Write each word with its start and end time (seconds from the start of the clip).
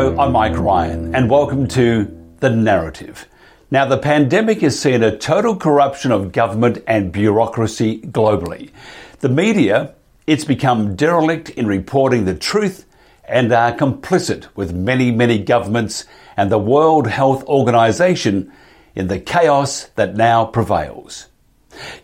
I'm 0.00 0.32
Mike 0.32 0.56
Ryan, 0.56 1.14
and 1.14 1.28
welcome 1.28 1.68
to 1.68 2.10
The 2.38 2.48
Narrative. 2.48 3.28
Now, 3.70 3.84
the 3.84 3.98
pandemic 3.98 4.62
has 4.62 4.80
seen 4.80 5.02
a 5.02 5.14
total 5.14 5.56
corruption 5.56 6.10
of 6.10 6.32
government 6.32 6.82
and 6.86 7.12
bureaucracy 7.12 8.00
globally. 8.00 8.70
The 9.18 9.28
media, 9.28 9.94
it's 10.26 10.46
become 10.46 10.96
derelict 10.96 11.50
in 11.50 11.66
reporting 11.66 12.24
the 12.24 12.34
truth 12.34 12.86
and 13.26 13.52
are 13.52 13.76
complicit 13.76 14.46
with 14.56 14.72
many, 14.72 15.10
many 15.10 15.38
governments 15.38 16.06
and 16.34 16.50
the 16.50 16.58
World 16.58 17.06
Health 17.06 17.44
Organization 17.44 18.50
in 18.94 19.08
the 19.08 19.20
chaos 19.20 19.84
that 19.96 20.16
now 20.16 20.46
prevails. 20.46 21.26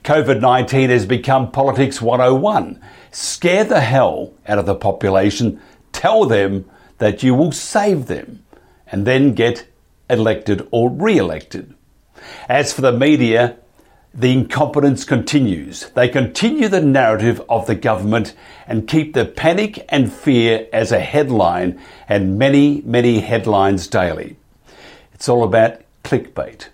COVID 0.05 0.43
19 0.43 0.91
has 0.91 1.07
become 1.07 1.51
politics 1.51 2.03
101. 2.03 2.79
Scare 3.11 3.65
the 3.65 3.81
hell 3.81 4.35
out 4.47 4.59
of 4.59 4.67
the 4.67 4.75
population, 4.75 5.63
tell 5.93 6.27
them 6.27 6.67
that 6.99 7.23
you 7.23 7.35
will 7.35 7.53
save 7.53 8.07
them 8.07 8.45
and 8.87 9.07
then 9.07 9.35
get 9.35 9.67
elected 10.09 10.67
or 10.71 10.91
re 10.91 11.19
elected. 11.19 11.75
As 12.49 12.73
for 12.73 12.81
the 12.81 12.93
media, 12.93 13.57
the 14.15 14.33
incompetence 14.33 15.05
continues. 15.05 15.91
They 15.91 16.09
continue 16.09 16.69
the 16.69 16.81
narrative 16.81 17.43
of 17.51 17.67
the 17.67 17.75
government 17.75 18.35
and 18.67 18.89
keep 18.89 19.13
the 19.13 19.27
panic 19.27 19.85
and 19.91 20.11
fear 20.11 20.67
as 20.73 20.91
a 20.91 21.01
headline 21.01 21.79
and 22.09 22.39
many, 22.39 22.81
many 22.87 23.21
headlines 23.21 23.87
daily. 23.89 24.37
It's 25.13 25.29
all 25.29 25.45
about 25.45 25.81
clickbait. 26.03 26.69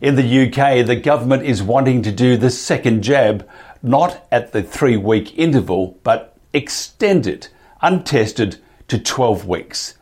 In 0.00 0.16
the 0.16 0.46
UK, 0.46 0.84
the 0.86 0.96
government 0.96 1.44
is 1.44 1.62
wanting 1.62 2.02
to 2.02 2.12
do 2.12 2.36
the 2.36 2.50
second 2.50 3.02
jab, 3.02 3.48
not 3.82 4.26
at 4.32 4.52
the 4.52 4.62
three 4.62 4.96
week 4.96 5.38
interval, 5.38 5.98
but 6.02 6.36
extend 6.52 7.26
it, 7.26 7.48
untested, 7.80 8.58
to 8.88 8.98
12 8.98 9.46
weeks. 9.46 9.94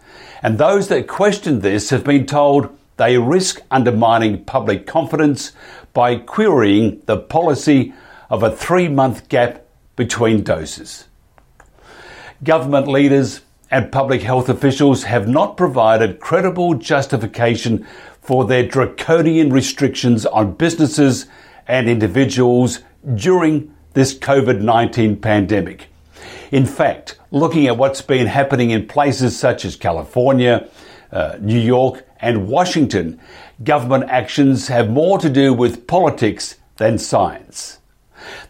And 0.42 0.58
those 0.58 0.88
that 0.88 1.08
question 1.08 1.60
this 1.60 1.90
have 1.90 2.04
been 2.04 2.26
told 2.26 2.76
they 2.96 3.18
risk 3.18 3.60
undermining 3.70 4.44
public 4.44 4.86
confidence 4.86 5.52
by 5.92 6.16
querying 6.16 7.02
the 7.06 7.18
policy 7.18 7.92
of 8.30 8.42
a 8.42 8.54
three 8.54 8.88
month 8.88 9.28
gap 9.28 9.66
between 9.96 10.42
doses. 10.42 11.08
Government 12.42 12.86
leaders 12.86 13.40
and 13.70 13.90
public 13.90 14.22
health 14.22 14.48
officials 14.48 15.04
have 15.04 15.26
not 15.26 15.56
provided 15.56 16.20
credible 16.20 16.74
justification 16.74 17.86
for 18.20 18.44
their 18.44 18.66
draconian 18.66 19.52
restrictions 19.52 20.26
on 20.26 20.52
businesses 20.52 21.26
and 21.66 21.88
individuals 21.88 22.80
during 23.14 23.74
this 23.94 24.16
COVID 24.16 24.60
19 24.60 25.16
pandemic. 25.16 25.88
In 26.52 26.66
fact, 26.66 27.18
looking 27.30 27.66
at 27.66 27.76
what's 27.76 28.02
been 28.02 28.26
happening 28.26 28.70
in 28.70 28.86
places 28.86 29.38
such 29.38 29.64
as 29.64 29.74
California, 29.74 30.68
uh, 31.10 31.36
New 31.40 31.58
York, 31.58 32.06
and 32.20 32.48
Washington, 32.48 33.20
government 33.62 34.04
actions 34.08 34.68
have 34.68 34.88
more 34.88 35.18
to 35.18 35.28
do 35.28 35.52
with 35.52 35.86
politics 35.86 36.56
than 36.76 36.98
science. 36.98 37.78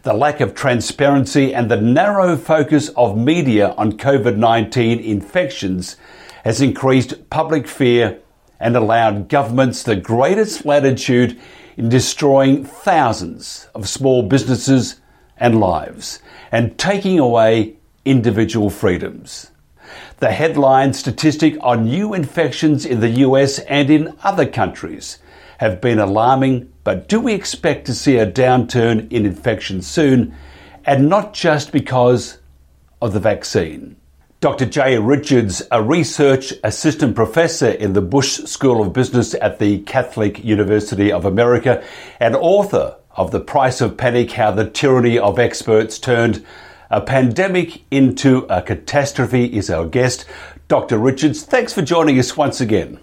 The 0.03 0.13
lack 0.13 0.39
of 0.41 0.55
transparency 0.55 1.53
and 1.53 1.69
the 1.69 1.81
narrow 1.81 2.37
focus 2.37 2.89
of 2.89 3.17
media 3.17 3.71
on 3.77 3.93
COVID 3.93 4.37
19 4.37 4.99
infections 4.99 5.97
has 6.43 6.61
increased 6.61 7.29
public 7.29 7.67
fear 7.67 8.19
and 8.59 8.75
allowed 8.75 9.29
governments 9.29 9.83
the 9.83 9.95
greatest 9.95 10.65
latitude 10.65 11.39
in 11.75 11.89
destroying 11.89 12.63
thousands 12.63 13.67
of 13.75 13.87
small 13.87 14.23
businesses 14.23 14.99
and 15.37 15.59
lives 15.59 16.19
and 16.51 16.77
taking 16.77 17.19
away 17.19 17.77
individual 18.07 18.69
freedoms. 18.69 19.51
The 20.19 20.31
headline 20.31 20.93
statistic 20.93 21.57
on 21.61 21.85
new 21.85 22.13
infections 22.13 22.85
in 22.85 23.01
the 23.01 23.09
US 23.25 23.59
and 23.59 23.89
in 23.89 24.15
other 24.23 24.45
countries 24.45 25.19
have 25.59 25.81
been 25.81 25.99
alarming, 25.99 26.71
but 26.83 27.07
do 27.07 27.19
we 27.19 27.33
expect 27.33 27.85
to 27.85 27.93
see 27.93 28.17
a 28.17 28.31
downturn 28.31 29.11
in 29.11 29.25
infections 29.25 29.87
soon, 29.87 30.33
and 30.85 31.09
not 31.09 31.33
just 31.33 31.71
because 31.71 32.37
of 33.01 33.13
the 33.13 33.19
vaccine? 33.19 33.95
Dr. 34.39 34.67
Jay 34.67 34.97
Richards, 34.99 35.63
a 35.71 35.81
research 35.81 36.53
assistant 36.63 37.15
professor 37.15 37.69
in 37.69 37.93
the 37.93 38.01
Busch 38.01 38.39
School 38.45 38.83
of 38.83 38.93
Business 38.93 39.33
at 39.33 39.57
the 39.57 39.79
Catholic 39.79 40.43
University 40.43 41.11
of 41.11 41.25
America 41.25 41.83
and 42.19 42.35
author 42.35 42.95
of 43.15 43.31
The 43.31 43.39
Price 43.39 43.81
of 43.81 43.97
Panic 43.97 44.31
How 44.31 44.51
the 44.51 44.69
Tyranny 44.69 45.17
of 45.17 45.39
Experts 45.39 45.97
Turned 45.97 46.45
a 46.89 47.01
Pandemic 47.01 47.83
into 47.91 48.45
a 48.49 48.61
Catastrophe 48.61 49.45
is 49.45 49.69
our 49.69 49.85
guest. 49.85 50.25
Dr. 50.67 50.97
Richards, 50.97 51.43
thanks 51.43 51.73
for 51.73 51.81
joining 51.81 52.19
us 52.19 52.37
once 52.37 52.61
again. 52.61 52.99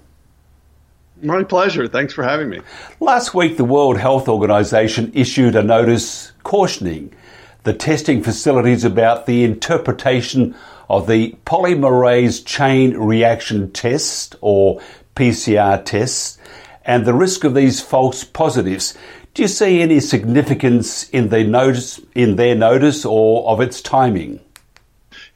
My 1.22 1.42
pleasure. 1.42 1.88
Thanks 1.88 2.12
for 2.12 2.22
having 2.22 2.50
me. 2.50 2.60
Last 3.00 3.34
week, 3.34 3.56
the 3.56 3.64
World 3.64 3.98
Health 3.98 4.28
Organization 4.28 5.10
issued 5.14 5.56
a 5.56 5.62
notice 5.62 6.32
cautioning 6.42 7.14
the 7.62 7.72
testing 7.72 8.22
facilities 8.22 8.84
about 8.84 9.24
the 9.24 9.42
interpretation 9.42 10.54
of 10.88 11.06
the 11.06 11.34
polymerase 11.46 12.44
chain 12.44 12.96
reaction 12.96 13.70
test 13.72 14.36
or 14.42 14.80
PCR 15.16 15.82
tests 15.82 16.36
and 16.84 17.06
the 17.06 17.14
risk 17.14 17.44
of 17.44 17.54
these 17.54 17.80
false 17.80 18.22
positives. 18.24 18.94
Do 19.34 19.42
you 19.42 19.48
see 19.48 19.82
any 19.82 19.98
significance 19.98 21.08
in 21.10 21.28
their 21.28 21.44
notice, 21.44 22.00
in 22.14 22.36
their 22.36 22.54
notice, 22.54 23.04
or 23.04 23.48
of 23.48 23.60
its 23.60 23.82
timing? 23.82 24.38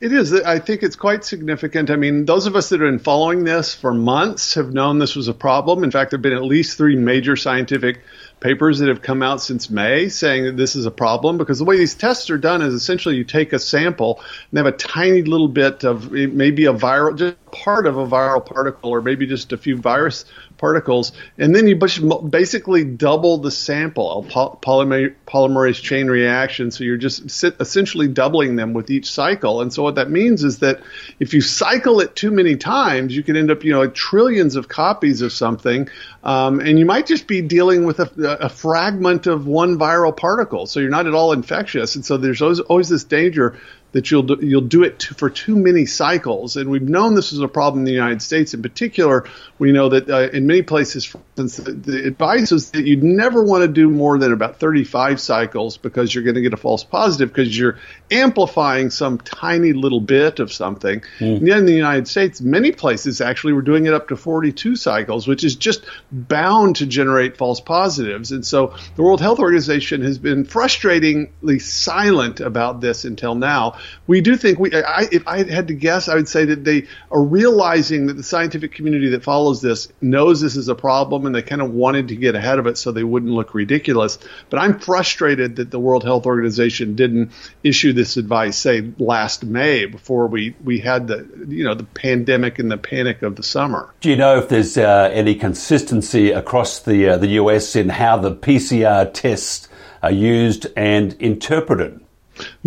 It 0.01 0.13
is. 0.13 0.33
I 0.33 0.61
think 0.61 0.85
it's 0.85 0.95
quite 0.95 1.25
significant. 1.25 1.91
I 1.91 1.97
mean, 1.97 2.25
those 2.25 2.47
of 2.47 2.55
us 2.55 2.69
that 2.69 2.81
have 2.81 2.89
been 2.89 3.01
following 3.01 3.43
this 3.43 3.75
for 3.75 3.93
months 3.93 4.55
have 4.55 4.73
known 4.73 5.01
this 5.01 5.17
was 5.17 5.27
a 5.27 5.35
problem. 5.35 5.83
In 5.83 5.91
fact, 5.91 6.13
there 6.13 6.19
have 6.19 6.23
been 6.23 6.33
at 6.33 6.45
least 6.45 6.79
three 6.79 6.95
major 6.95 7.35
scientific 7.35 8.03
papers 8.39 8.79
that 8.79 8.89
have 8.89 9.03
come 9.03 9.21
out 9.21 9.41
since 9.41 9.69
May 9.69 10.09
saying 10.09 10.45
that 10.45 10.57
this 10.57 10.77
is 10.77 10.87
a 10.87 10.93
problem 10.93 11.37
because 11.37 11.59
the 11.59 11.65
way 11.65 11.77
these 11.77 11.97
tests 11.97 12.31
are 12.31 12.39
done 12.39 12.63
is 12.63 12.75
essentially 12.75 13.17
you 13.17 13.25
take 13.25 13.53
a 13.53 13.59
sample 13.59 14.21
and 14.53 14.59
have 14.59 14.67
a 14.67 14.77
tiny 14.77 15.23
little 15.23 15.49
bit 15.49 15.83
of 15.83 16.13
maybe 16.13 16.67
a 16.67 16.73
viral, 16.73 17.19
just 17.19 17.35
part 17.51 17.85
of 17.89 17.97
a 17.97 18.07
viral 18.07 18.47
particle 18.47 18.91
or 18.91 19.03
maybe 19.03 19.27
just 19.27 19.53
a 19.53 19.57
few 19.57 19.77
virus 19.77 20.25
particles, 20.59 21.13
and 21.39 21.55
then 21.55 21.67
you 21.67 21.77
basically 21.77 22.85
double 22.85 23.39
the 23.39 23.51
sample, 23.51 24.27
polymer, 24.29 25.15
polymerase 25.27 25.81
chain 25.81 26.09
reaction. 26.09 26.71
So 26.71 26.85
you're 26.85 26.97
just 26.97 27.23
essentially 27.45 28.09
doubling 28.09 28.57
them 28.57 28.75
with 28.75 28.91
each 28.91 29.11
cycle. 29.11 29.63
And 29.63 29.73
so 29.73 29.83
what 29.83 29.95
that 29.95 30.11
means 30.11 30.45
is 30.45 30.59
that 30.59 30.81
if 31.19 31.33
you 31.33 31.41
cycle 31.41 32.01
it 32.01 32.15
too 32.17 32.31
many 32.31 32.57
times, 32.57 33.17
you 33.17 33.23
can 33.23 33.37
end 33.37 33.51
up, 33.51 33.65
you 33.65 33.73
know, 33.73 33.87
trillions 33.89 34.57
of 34.57 34.69
copies 34.69 35.23
of 35.23 35.33
something, 35.33 35.89
um, 36.25 36.61
and 36.61 36.79
you 36.79 36.85
might 36.85 37.07
just 37.07 37.27
be 37.27 37.41
dealing 37.41 37.87
with 37.87 38.01
a, 38.01 38.39
a, 38.41 38.49
fragment 38.49 39.27
of 39.27 39.47
one 39.47 39.79
viral 39.79 40.15
particle. 40.15 40.67
So 40.67 40.81
you're 40.81 40.91
not 40.91 41.07
at 41.07 41.15
all 41.15 41.33
infectious. 41.33 41.95
And 41.95 42.05
so 42.05 42.17
there's 42.17 42.43
always, 42.43 42.61
always 42.61 42.89
this 42.89 43.05
danger 43.05 43.57
that 43.93 44.11
you'll 44.11 44.23
do, 44.23 44.39
you'll 44.41 44.61
do 44.61 44.83
it 44.83 45.03
for 45.03 45.31
too 45.31 45.57
many 45.57 45.87
cycles. 45.87 46.57
And 46.57 46.71
we've 46.71 46.83
known 46.83 47.15
this 47.15 47.33
is 47.33 47.41
a 47.41 47.49
problem 47.49 47.81
in 47.81 47.85
the 47.85 47.93
United 47.93 48.21
States. 48.21 48.53
In 48.53 48.63
particular, 48.63 49.25
we 49.59 49.73
know 49.73 49.89
that 49.89 50.11
uh, 50.11 50.29
in 50.31 50.47
many 50.47 50.63
places, 50.63 51.05
for 51.05 51.21
instance, 51.39 51.57
the, 51.57 51.73
the 51.73 52.07
advice 52.07 52.53
is 52.53 52.71
that 52.73 52.85
you'd 52.85 53.03
never 53.03 53.43
want 53.43 53.63
to 53.63 53.69
do 53.69 53.89
more 53.89 54.19
than 54.19 54.33
about 54.33 54.61
35 54.61 55.21
cycles 55.21 55.79
because 55.79 56.15
you're 56.15 56.25
going 56.25 56.35
to 56.35 56.43
get 56.43 56.53
a 56.53 56.59
false 56.59 56.85
positive 56.85 57.31
because 57.31 57.57
you're 57.57 57.79
amplifying 58.11 58.91
some 58.91 59.19
tiny 59.19 59.73
little 59.73 60.01
bit 60.01 60.39
of 60.39 60.53
something. 60.53 61.01
Mm. 61.19 61.39
And 61.39 61.47
yet 61.47 61.59
in 61.59 61.67
the 61.67 61.73
United 61.73 62.09
States, 62.09 62.43
many 62.43 62.73
places 62.73 63.23
actually 63.23 63.55
were 63.55 63.63
doing 63.63 63.87
it 63.87 63.95
up 63.95 64.09
to 64.09 64.17
42 64.17 64.77
cycles, 64.77 65.27
which 65.27 65.45
is 65.45 65.57
just 65.57 65.87
bound 66.13 66.77
to 66.77 66.87
generate 66.87 67.39
false 67.39 67.61
positives. 67.61 68.33
And 68.33 68.45
so 68.45 68.75
the 68.97 69.03
World 69.03 69.23
Health 69.23 69.39
Organization 69.39 70.03
has 70.03 70.19
been 70.19 70.45
frustratingly 70.45 71.63
silent 71.63 72.41
about 72.41 72.83
this 72.83 73.07
until 73.07 73.35
now 73.35 73.78
we 74.07 74.21
do 74.21 74.37
think 74.37 74.59
we. 74.59 74.73
I, 74.75 75.09
if 75.11 75.27
I 75.27 75.45
had 75.45 75.69
to 75.69 75.75
guess, 75.75 76.09
I 76.09 76.15
would 76.15 76.29
say 76.29 76.45
that 76.47 76.65
they 76.65 76.87
are 77.11 77.23
realizing 77.23 78.07
that 78.07 78.15
the 78.15 78.23
scientific 78.23 78.73
community 78.73 79.11
that 79.11 79.23
follows 79.23 79.61
this 79.61 79.89
knows 80.01 80.41
this 80.41 80.57
is 80.57 80.69
a 80.69 80.75
problem, 80.75 81.27
and 81.27 81.35
they 81.35 81.43
kind 81.43 81.63
of 81.63 81.73
wanted 81.73 82.09
to 82.09 82.17
get 82.17 82.35
ahead 82.35 82.59
of 82.59 82.67
it 82.67 82.79
so 82.79 82.93
they 82.93 83.05
wouldn't 83.05 83.33
look 83.33 83.55
ridiculous. 83.55 84.19
But 84.51 84.61
I'm 84.61 84.79
frustrated 84.79 85.57
that 85.57 85.71
the 85.71 85.79
World 85.79 86.05
Health 86.05 86.27
Organization 86.27 86.97
didn't 86.97 87.33
issue 87.63 87.93
this 87.93 88.17
advice, 88.17 88.57
say 88.57 88.93
last 88.99 89.45
May, 89.45 89.87
before 89.87 90.27
we 90.27 90.55
we 90.65 90.79
had 90.79 91.07
the 91.07 91.29
you 91.49 91.65
know 91.65 91.75
the 91.75 91.85
pandemic 91.85 92.59
and 92.59 92.71
the 92.71 92.79
panic 92.79 93.23
of 93.23 93.37
the 93.37 93.43
summer. 93.43 93.93
Do 94.01 94.11
you 94.11 94.17
know 94.17 94.39
if 94.39 94.49
there's 94.49 94.77
uh, 94.77 95.11
any 95.13 95.35
consistency 95.35 96.31
across 96.31 96.81
the 96.81 97.11
uh, 97.11 97.17
the 97.19 97.29
U.S. 97.29 97.77
in 97.77 97.89
how 97.89 98.17
the 98.17 98.35
PCR 98.35 99.13
tests 99.13 99.69
are 100.03 100.13
used 100.13 100.67
and 100.77 101.15
interpreted? 101.15 102.01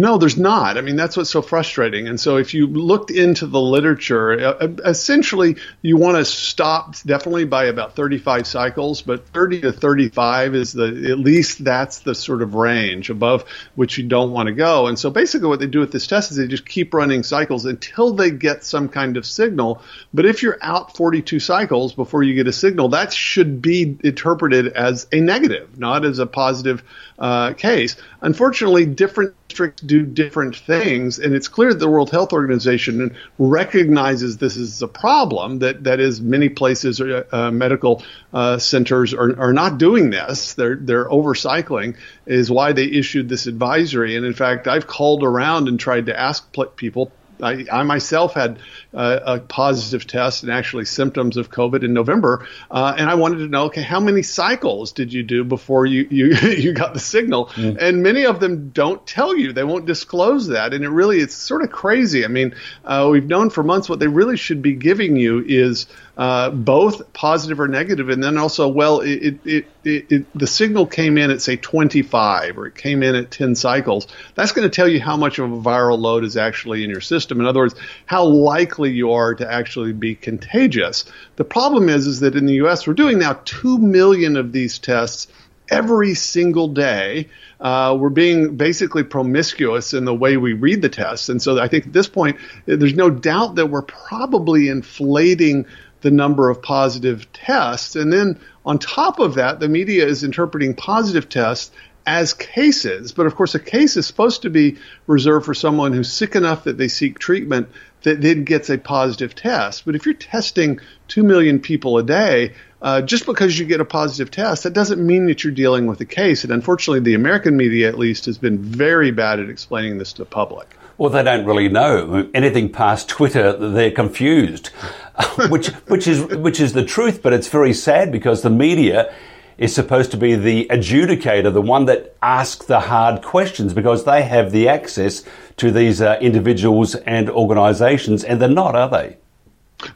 No, 0.02 0.18
there's 0.18 0.36
not. 0.36 0.80
I 0.80 0.82
mean, 0.82 0.96
that's 0.96 1.16
what's 1.16 1.30
so 1.30 1.44
frustrating. 1.44 2.08
And 2.08 2.20
so, 2.20 2.38
if 2.38 2.56
you 2.56 2.66
looked 2.66 3.12
into 3.12 3.46
the 3.46 3.62
literature, 3.62 4.58
essentially, 4.84 5.58
you 5.84 5.96
want 5.96 6.18
to 6.18 6.26
stop 6.26 6.96
definitely 7.06 7.46
by 7.46 7.66
about 7.66 7.96
35 7.96 8.48
cycles, 8.48 9.04
but 9.04 9.28
30 9.28 9.62
to 9.62 9.72
35 9.72 10.56
is 10.56 10.74
the 10.74 11.12
at 11.12 11.20
least 11.20 11.64
that's 11.64 12.00
the 12.00 12.16
sort 12.16 12.42
of 12.42 12.56
range 12.56 13.12
above 13.12 13.46
which 13.76 14.00
you 14.00 14.08
don't 14.08 14.32
want 14.32 14.48
to 14.48 14.54
go. 14.54 14.88
And 14.88 14.98
so, 14.98 15.12
basically, 15.12 15.50
what 15.50 15.60
they 15.60 15.68
do 15.68 15.82
with 15.82 15.92
this 15.92 16.08
test 16.08 16.32
is 16.32 16.38
they 16.38 16.48
just 16.48 16.68
keep 16.68 16.96
running 16.96 17.22
cycles 17.22 17.66
until 17.66 18.14
they 18.16 18.32
get 18.32 18.64
some 18.64 18.90
kind 18.90 19.18
of 19.18 19.26
signal. 19.28 19.84
But 20.12 20.26
if 20.26 20.42
you're 20.42 20.58
out 20.64 20.98
42 20.98 21.40
cycles 21.40 21.94
before 21.94 22.24
you 22.24 22.34
get 22.34 22.48
a 22.48 22.54
signal, 22.54 22.90
that 22.90 23.14
should 23.14 23.62
be 23.62 24.00
interpreted 24.04 24.70
as 24.70 25.06
a 25.12 25.20
negative, 25.20 25.78
not 25.78 26.06
as 26.06 26.18
a 26.18 26.26
positive 26.26 26.84
uh, 27.22 27.54
case. 27.54 27.96
Unfortunately, 28.22 28.86
different 28.86 29.36
districts 29.48 29.84
do 29.84 30.02
different 30.04 30.56
things, 30.56 31.20
and 31.20 31.36
it's 31.36 31.48
clear 31.48 31.70
that 31.72 31.80
the 31.80 31.88
World 31.88 32.10
Health 32.10 32.34
Organization 32.34 33.16
recognizes 33.38 34.38
this 34.38 34.58
is 34.58 34.82
a 34.82 34.88
problem. 34.88 35.60
That 35.60 35.84
that 35.84 36.00
is, 36.00 36.20
many 36.20 36.50
places, 36.50 37.00
uh, 37.00 37.24
uh, 37.32 37.52
medical 37.52 38.04
uh, 38.34 38.58
centers 38.58 39.14
are, 39.14 39.40
are 39.40 39.54
not 39.54 39.78
doing 39.78 40.10
this. 40.10 40.56
They're 40.56 40.76
they're 40.76 41.08
overcycling. 41.08 41.96
Is 42.26 42.50
why 42.50 42.74
they 42.74 42.86
issued 42.86 43.30
this 43.30 43.46
advisory. 43.46 44.16
And 44.16 44.26
in 44.26 44.34
fact, 44.34 44.68
I've 44.68 44.88
called 44.88 45.24
around 45.24 45.68
and 45.68 45.80
tried 45.80 46.08
to 46.08 46.20
ask 46.20 46.52
people 46.76 47.12
I, 47.42 47.66
I 47.72 47.84
myself 47.84 48.34
had 48.34 48.60
uh, 48.94 49.20
a 49.24 49.40
positive 49.40 50.08
test 50.08 50.44
and 50.44 50.52
actually 50.52 50.86
symptoms 50.86 51.38
of 51.38 51.50
COVID 51.50 51.84
in 51.84 51.94
November, 51.94 52.48
uh, 52.70 52.94
and 52.98 53.10
I 53.10 53.16
wanted 53.16 53.38
to 53.38 53.48
know, 53.48 53.66
okay, 53.66 53.82
how 53.82 54.00
many 54.00 54.22
cycles 54.22 54.92
did 54.92 55.14
you 55.14 55.24
do 55.24 55.44
before 55.44 55.86
you 55.86 56.08
you, 56.10 56.26
you 56.50 56.74
got 56.74 56.94
the 56.94 57.00
signal? 57.00 57.48
Mm. 57.48 57.78
And 57.82 58.04
many 58.04 58.26
of 58.26 58.40
them 58.40 58.70
don't 58.70 59.06
tell 59.06 59.36
you; 59.36 59.54
they 59.54 59.64
won't 59.64 59.86
disclose 59.86 60.48
that, 60.48 60.74
and 60.74 60.84
it 60.84 60.90
really 60.90 61.20
it's 61.20 61.36
sort 61.36 61.64
of 61.64 61.72
crazy. 61.72 62.26
I 62.26 62.28
mean, 62.28 62.56
uh, 62.86 63.08
we've 63.12 63.28
known 63.28 63.50
for 63.50 63.64
months 63.64 63.90
what 63.90 64.00
they 64.00 64.08
really 64.08 64.38
should 64.38 64.62
be 64.62 64.74
giving 64.74 65.16
you 65.16 65.44
is 65.46 65.88
uh, 66.18 66.50
both 66.50 67.14
positive 67.14 67.60
or 67.60 67.68
negative, 67.68 68.10
and 68.10 68.24
then 68.24 68.38
also, 68.38 68.68
well, 68.68 69.00
it, 69.00 69.40
it, 69.46 69.66
it, 69.84 70.12
it, 70.12 70.26
the 70.38 70.46
signal 70.46 70.86
came 70.86 71.18
in 71.18 71.32
at 71.32 71.42
say 71.42 71.56
25 71.56 72.58
or 72.58 72.68
it 72.68 72.76
came 72.76 73.02
in 73.02 73.16
at 73.16 73.32
10 73.32 73.56
cycles. 73.56 74.08
That's 74.36 74.52
going 74.52 74.70
to 74.70 74.76
tell 74.76 74.88
you 74.88 75.00
how 75.00 75.16
much 75.16 75.40
of 75.40 75.52
a 75.52 75.58
viral 75.58 75.98
load 75.98 76.24
is 76.24 76.38
actually 76.38 76.84
in 76.84 76.90
your 76.90 77.02
system. 77.02 77.31
In 77.40 77.46
other 77.48 77.62
words, 77.62 77.76
how 78.06 78.26
likely 78.26 78.92
you 78.92 79.12
are 79.14 79.34
to 79.36 79.52
actually 79.52 79.94
be 79.94 80.16
contagious. 80.16 81.06
The 81.36 81.46
problem 81.46 81.90
is, 81.90 82.08
is 82.08 82.20
that 82.22 82.36
in 82.36 82.46
the 82.46 82.56
U.S. 82.56 82.86
we're 82.86 82.94
doing 82.94 83.20
now 83.20 83.40
two 83.46 83.78
million 83.78 84.36
of 84.38 84.52
these 84.52 84.80
tests 84.80 85.28
every 85.70 86.14
single 86.14 86.68
day. 86.68 87.30
Uh, 87.60 87.96
we're 87.98 88.10
being 88.10 88.58
basically 88.58 89.04
promiscuous 89.04 89.94
in 89.94 90.06
the 90.06 90.14
way 90.14 90.36
we 90.36 90.54
read 90.54 90.82
the 90.82 90.90
tests. 90.90 91.30
And 91.30 91.42
so 91.42 91.60
I 91.60 91.68
think 91.68 91.88
at 91.88 91.94
this 91.94 92.08
point, 92.08 92.38
there's 92.66 92.96
no 92.96 93.10
doubt 93.10 93.56
that 93.56 93.68
we're 93.68 93.84
probably 93.84 94.68
inflating 94.68 95.66
the 96.02 96.12
number 96.12 96.50
of 96.50 96.62
positive 96.62 97.32
tests. 97.32 97.96
And 97.96 98.12
then 98.12 98.40
on 98.66 98.80
top 98.80 99.20
of 99.20 99.36
that, 99.36 99.60
the 99.60 99.70
media 99.70 100.06
is 100.06 100.24
interpreting 100.24 100.76
positive 100.76 101.30
tests 101.30 101.72
as 102.06 102.34
cases. 102.34 103.12
But 103.12 103.26
of 103.26 103.36
course, 103.36 103.56
a 103.56 103.60
case 103.60 103.98
is 103.98 104.08
supposed 104.08 104.44
to 104.44 104.50
be 104.50 104.78
reserved 105.08 105.46
for 105.46 105.54
someone 105.54 105.94
who's 105.94 106.12
sick 106.12 106.36
enough 106.36 106.66
that 106.66 106.78
they 106.78 106.88
seek 106.88 107.20
treatment 107.20 107.70
that 108.04 108.22
then 108.22 108.44
gets 108.44 108.70
a 108.70 108.78
positive 108.78 109.36
test. 109.36 109.86
But 109.86 109.96
if 109.96 110.06
you're 110.06 110.16
testing 110.16 110.80
2 111.10 111.24
million 111.24 111.60
people 111.60 111.98
a 111.98 112.04
day, 112.04 112.54
uh, 112.82 113.02
just 113.02 113.26
because 113.26 113.58
you 113.60 113.66
get 113.66 113.80
a 113.80 113.86
positive 113.86 114.32
test, 114.32 114.64
that 114.64 114.74
doesn't 114.74 115.06
mean 115.06 115.28
that 115.28 115.44
you're 115.44 115.54
dealing 115.54 115.86
with 115.86 116.02
a 116.02 116.06
case. 116.06 116.44
And 116.44 116.52
unfortunately, 116.52 117.02
the 117.02 117.14
American 117.14 117.56
media, 117.56 117.88
at 117.88 118.00
least, 118.00 118.26
has 118.26 118.38
been 118.38 118.58
very 118.58 119.12
bad 119.12 119.40
at 119.40 119.50
explaining 119.50 120.00
this 120.00 120.14
to 120.14 120.24
the 120.24 120.26
public. 120.26 120.76
Well, 120.98 121.10
they 121.10 121.24
don't 121.24 121.46
really 121.46 121.68
know 121.68 122.30
anything 122.34 122.72
past 122.72 123.10
Twitter. 123.10 123.54
They're 123.54 123.92
confused, 123.92 124.68
which 125.50 125.68
which 125.88 126.08
is 126.08 126.24
which 126.26 126.60
is 126.60 126.74
the 126.74 126.86
truth. 126.86 127.24
But 127.24 127.34
it's 127.34 127.48
very 127.48 127.74
sad 127.74 128.12
because 128.12 128.42
the 128.42 128.52
media 128.52 129.14
is 129.62 129.76
supposed 129.76 130.10
to 130.10 130.18
be 130.18 130.34
the 130.34 130.66
adjudicator, 130.72 131.54
the 131.54 131.62
one 131.62 131.86
that 131.86 132.16
asks 132.24 132.66
the 132.66 132.80
hard 132.80 133.22
questions, 133.22 133.76
because 133.76 134.06
they 134.06 134.24
have 134.24 134.52
the 134.52 134.68
access 134.68 135.24
to 135.58 135.70
these 135.70 136.02
uh, 136.02 136.18
individuals 136.20 136.96
and 136.96 137.30
organisations, 137.30 138.24
and 138.24 138.42
they're 138.42 138.50
not, 138.50 138.76
are 138.76 138.90
they? 138.90 139.18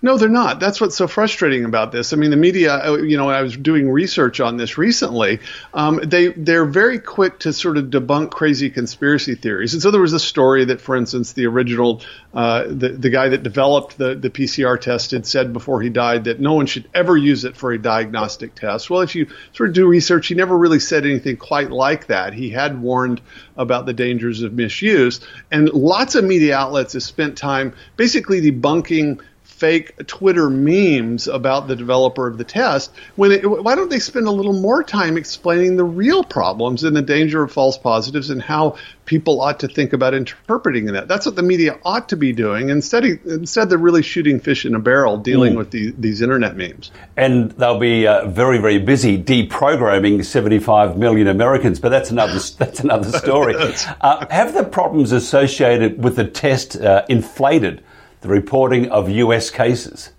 No, 0.02 0.18
they're 0.18 0.30
not. 0.30 0.60
That's 0.60 0.82
what's 0.82 0.96
so 0.96 1.08
frustrating 1.08 1.66
about 1.66 1.92
this. 1.92 2.14
I 2.14 2.16
mean, 2.16 2.32
the 2.32 2.38
media. 2.38 2.76
Uh, 2.76 2.98
you 2.98 3.18
know, 3.18 3.30
I 3.30 3.42
was 3.42 3.56
doing 3.56 3.90
research 3.90 4.40
on 4.40 4.58
this 4.58 4.78
recently. 4.78 5.40
Um, 5.74 6.00
they 6.04 6.28
they're 6.30 6.66
very 6.66 7.00
quick 7.00 7.40
to 7.40 7.54
sort 7.54 7.78
of 7.78 7.86
debunk 7.86 8.32
crazy 8.32 8.70
conspiracy 8.70 9.36
theories. 9.36 9.74
And 9.74 9.82
so 9.82 9.92
there 9.92 10.02
was 10.02 10.14
a 10.14 10.20
story 10.20 10.66
that, 10.66 10.82
for 10.82 10.96
instance, 10.96 11.34
the 11.34 11.46
original 11.46 12.02
uh, 12.34 12.64
the 12.68 12.90
the 12.90 13.10
guy 13.10 13.30
that 13.30 13.44
developed 13.44 13.98
the 13.98 14.16
the 14.16 14.30
PCR 14.30 14.80
test 14.80 15.12
had 15.12 15.26
said 15.26 15.54
before 15.54 15.82
he 15.82 15.90
died 15.90 16.26
that 16.26 16.40
no 16.40 16.54
one 16.54 16.66
should 16.66 16.90
ever 16.94 17.16
use 17.16 17.46
it 17.46 17.56
for 17.56 17.72
a 17.72 17.78
diagnostic 17.78 18.56
test. 18.56 18.90
Well, 18.90 19.02
if 19.02 19.16
you 19.16 19.28
sort 19.54 19.70
of 19.70 19.76
do 19.76 19.88
research, 19.88 20.28
he 20.28 20.36
never 20.36 20.58
really 20.58 20.80
said 20.80 21.06
anything 21.06 21.38
quite 21.38 21.72
like 21.72 22.08
that. 22.08 22.34
He 22.34 22.50
had 22.50 22.82
warned 22.82 23.22
about 23.58 23.86
the 23.86 23.94
dangers 23.94 24.42
of 24.42 24.54
misuse, 24.54 25.22
and 25.52 25.70
lots 25.70 26.16
of 26.16 26.24
media 26.24 26.56
outlets 26.58 26.94
have 26.94 27.04
spent 27.04 27.38
time 27.38 27.74
basically 27.96 28.42
debunking 28.42 29.22
fake 29.56 30.06
Twitter 30.06 30.50
memes 30.50 31.30
about 31.30 31.70
the 31.70 31.78
developer 31.78 32.28
of 32.28 32.38
the 32.38 32.44
test. 32.44 32.92
When 33.16 33.32
it, 33.32 33.50
why 33.50 33.76
don't 33.76 33.90
they 33.90 34.00
spend 34.00 34.28
a 34.28 34.32
little 34.32 34.54
more 34.54 34.84
time 34.84 35.16
explaining 35.16 35.78
the 35.78 35.86
real 35.86 36.26
problems 36.26 36.84
and 36.84 36.96
the 36.96 37.02
danger 37.02 37.42
of 37.42 37.54
false 37.54 37.78
positives 37.78 38.30
and 38.30 38.42
how 38.42 38.76
people 39.06 39.40
ought 39.40 39.62
to 39.62 39.70
think 39.70 39.94
about 39.94 40.14
interpreting 40.14 40.88
that? 40.88 41.08
That's 41.08 41.26
what 41.26 41.38
the 41.38 41.42
media 41.42 41.80
ought 41.86 42.10
to 42.10 42.18
be 42.18 42.34
doing. 42.34 42.70
Instead, 42.70 43.06
instead 43.06 43.70
they're 43.70 43.78
really 43.78 44.04
shooting 44.04 44.42
fish 44.42 44.66
in 44.66 44.76
a 44.76 44.80
barrel, 44.80 45.18
dealing 45.18 45.54
mm. 45.54 45.58
with 45.58 45.72
the, 45.72 45.92
these 45.98 46.22
internet 46.22 46.58
memes. 46.58 46.92
And 47.16 47.52
they'll 47.52 47.80
be 47.80 48.08
uh, 48.08 48.28
very, 48.28 48.58
very 48.58 48.80
busy 48.80 49.22
deprogramming 49.22 50.26
75 50.26 50.98
million 50.98 51.28
Americans. 51.28 51.80
But 51.80 51.90
that's 51.90 52.12
another 52.12 52.40
that's 52.58 52.82
another 52.82 53.18
story. 53.18 53.56
uh, 54.02 54.26
have 54.30 54.54
the 54.54 54.66
problems 54.66 55.14
associated 55.14 56.04
with 56.04 56.18
the 56.18 56.26
test 56.26 56.76
uh, 56.76 57.06
inflated? 57.08 57.84
The 58.26 58.32
reporting 58.32 58.90
of 58.90 59.08
US 59.10 59.52
cases. 59.52 60.10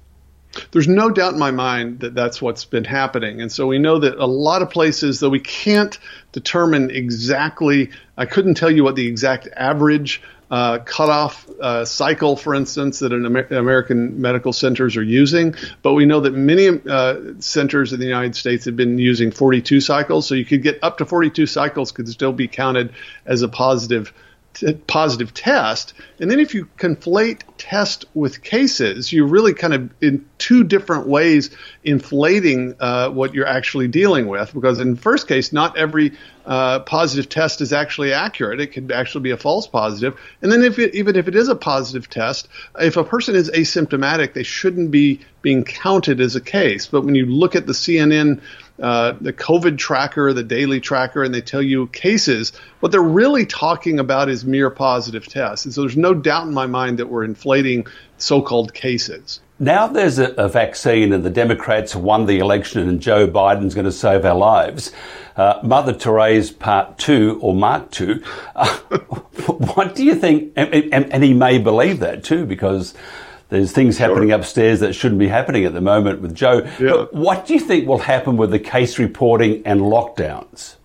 There's 0.71 0.89
no 0.89 1.11
doubt 1.11 1.35
in 1.35 1.39
my 1.39 1.51
mind 1.51 2.01
that 2.01 2.15
that's 2.15 2.41
what's 2.41 2.65
been 2.65 2.85
happening. 2.85 3.43
And 3.43 3.51
so 3.51 3.67
we 3.67 3.79
know 3.79 3.99
that 3.99 4.17
a 4.17 4.27
lot 4.27 4.63
of 4.63 4.71
places, 4.71 5.21
though 5.21 5.29
we 5.29 5.41
can't 5.41 5.99
determine 6.33 6.91
exactly, 6.91 7.91
I 8.17 8.25
couldn't 8.25 8.55
tell 8.55 8.71
you 8.71 8.85
what 8.85 8.95
the 8.95 9.07
exact 9.07 9.49
average 9.55 10.23
uh, 10.49 10.79
cutoff 10.79 11.49
uh, 11.61 11.85
cycle, 11.85 12.37
for 12.37 12.55
instance, 12.55 13.01
that 13.01 13.13
Amer- 13.13 13.49
American 13.51 14.21
medical 14.21 14.53
centers 14.53 14.97
are 14.97 15.03
using. 15.03 15.57
But 15.83 15.95
we 15.95 16.07
know 16.07 16.21
that 16.21 16.33
many 16.33 16.69
uh, 16.89 17.17
centers 17.41 17.93
in 17.93 17.99
the 17.99 18.07
United 18.07 18.37
States 18.37 18.65
have 18.67 18.77
been 18.77 18.99
using 18.99 19.33
42 19.33 19.81
cycles. 19.81 20.27
So 20.29 20.37
you 20.37 20.45
could 20.45 20.63
get 20.63 20.79
up 20.83 20.99
to 20.99 21.05
42 21.05 21.47
cycles, 21.47 21.91
could 21.91 22.09
still 22.09 22.33
be 22.33 22.47
counted 22.47 22.93
as 23.27 23.43
a 23.43 23.49
positive 23.49 24.13
positive 24.87 25.35
test. 25.35 25.95
And 26.21 26.31
then 26.31 26.41
if 26.41 26.55
you 26.55 26.69
conflate 26.79 27.43
test 27.59 28.05
with 28.15 28.43
cases, 28.43 29.13
you're 29.13 29.27
really 29.27 29.55
kind 29.55 29.75
of 29.75 29.91
in 30.01 30.25
two 30.39 30.65
different 30.65 31.07
ways 31.07 31.51
inflating 31.85 32.75
uh, 32.81 33.11
what 33.11 33.35
you're 33.35 33.47
actually 33.47 33.89
dealing 33.89 34.27
with. 34.27 34.53
Because 34.53 34.81
in 34.81 34.95
the 34.95 35.01
first 35.01 35.29
case, 35.29 35.53
not 35.53 35.77
every 35.77 36.13
uh, 36.45 36.81
positive 36.81 37.29
test 37.29 37.61
is 37.61 37.73
actually 37.73 38.13
accurate. 38.13 38.61
It 38.61 38.69
could 38.69 38.93
actually 38.93 39.23
be 39.23 39.31
a 39.33 39.37
false 39.37 39.67
positive. 39.67 40.19
And 40.43 40.51
then 40.51 40.63
if 40.63 40.79
it, 40.79 40.95
even 40.95 41.17
if 41.17 41.29
it 41.29 41.35
is 41.35 41.49
a 41.49 41.57
positive 41.57 42.09
test, 42.09 42.49
if 42.79 42.97
a 42.97 43.05
person 43.05 43.35
is 43.35 43.51
asymptomatic, 43.51 44.33
they 44.35 44.43
shouldn't 44.43 44.91
be 44.91 45.21
being 45.43 45.65
counted 45.65 46.21
as 46.21 46.37
a 46.37 46.41
case. 46.41 46.87
But 46.87 47.03
when 47.03 47.15
you 47.15 47.27
look 47.27 47.57
at 47.57 47.67
the 47.67 47.73
CNN 47.73 48.41
uh, 48.81 49.15
the 49.21 49.33
COVID 49.33 49.79
tracker, 49.79 50.33
the 50.33 50.45
daily 50.45 50.81
tracker, 50.81 51.23
and 51.23 51.35
they 51.35 51.41
tell 51.41 51.63
you 51.63 51.87
cases. 51.89 52.53
What 52.81 52.93
they're 52.93 53.01
really 53.03 53.47
talking 53.47 53.99
about 53.99 54.29
is 54.29 54.45
mere 54.45 54.71
positive 54.71 55.27
tests. 55.27 55.65
And 55.65 55.75
so 55.75 55.83
there's 55.83 55.97
no 55.97 56.15
doubt 56.15 56.47
in 56.47 56.55
my 56.55 56.67
mind 56.67 56.99
that 56.99 57.09
we're 57.09 57.25
inflating 57.25 57.87
so 58.19 58.43
called 58.43 58.75
cases. 58.75 59.41
Now 59.59 59.87
there's 59.87 60.19
a, 60.19 60.33
a, 60.35 60.49
vaccine 60.49 61.15
and 61.15 61.25
the 61.25 61.31
Democrats 61.31 61.97
won 61.97 62.27
the 62.27 62.41
election 62.41 62.87
and 62.87 63.01
Joe 63.01 63.27
Biden's 63.27 63.75
going 63.75 63.87
to 63.87 63.93
save 63.93 64.27
our 64.27 64.35
lives. 64.35 64.93
Uh, 65.35 65.61
Mother 65.63 65.95
Teresa 65.95 66.53
Part 66.53 66.99
2 66.99 67.39
or 67.41 67.55
Mark 67.55 67.91
2. 67.91 68.23
Uh, 68.55 68.67
what 69.75 69.95
do 69.95 70.05
you 70.05 70.15
think? 70.15 70.53
And, 70.57 70.75
and, 70.93 71.11
and, 71.11 71.25
he 71.25 71.33
may 71.33 71.57
believe 71.57 72.01
that 72.01 72.23
too 72.23 72.45
because 72.45 72.93
there's 73.49 73.73
things 73.73 73.99
sure. 73.99 74.09
happening 74.09 74.33
upstairs 74.33 74.81
that 74.81 74.95
shouldn't 74.95 75.19
be 75.19 75.29
happening 75.29 75.65
at 75.65 75.73
the 75.73 75.81
moment 75.81 76.21
with 76.21 76.35
Joe. 76.35 76.63
Yeah. 76.81 76.91
But 76.91 77.15
what 77.15 77.47
do 77.47 77.55
you 77.55 77.61
think 77.61 77.87
will 77.87 77.99
happen 77.99 78.37
with 78.37 78.51
the 78.51 78.59
case 78.59 78.99
reporting 78.99 79.63
and 79.65 79.81
lockdowns? 79.81 80.77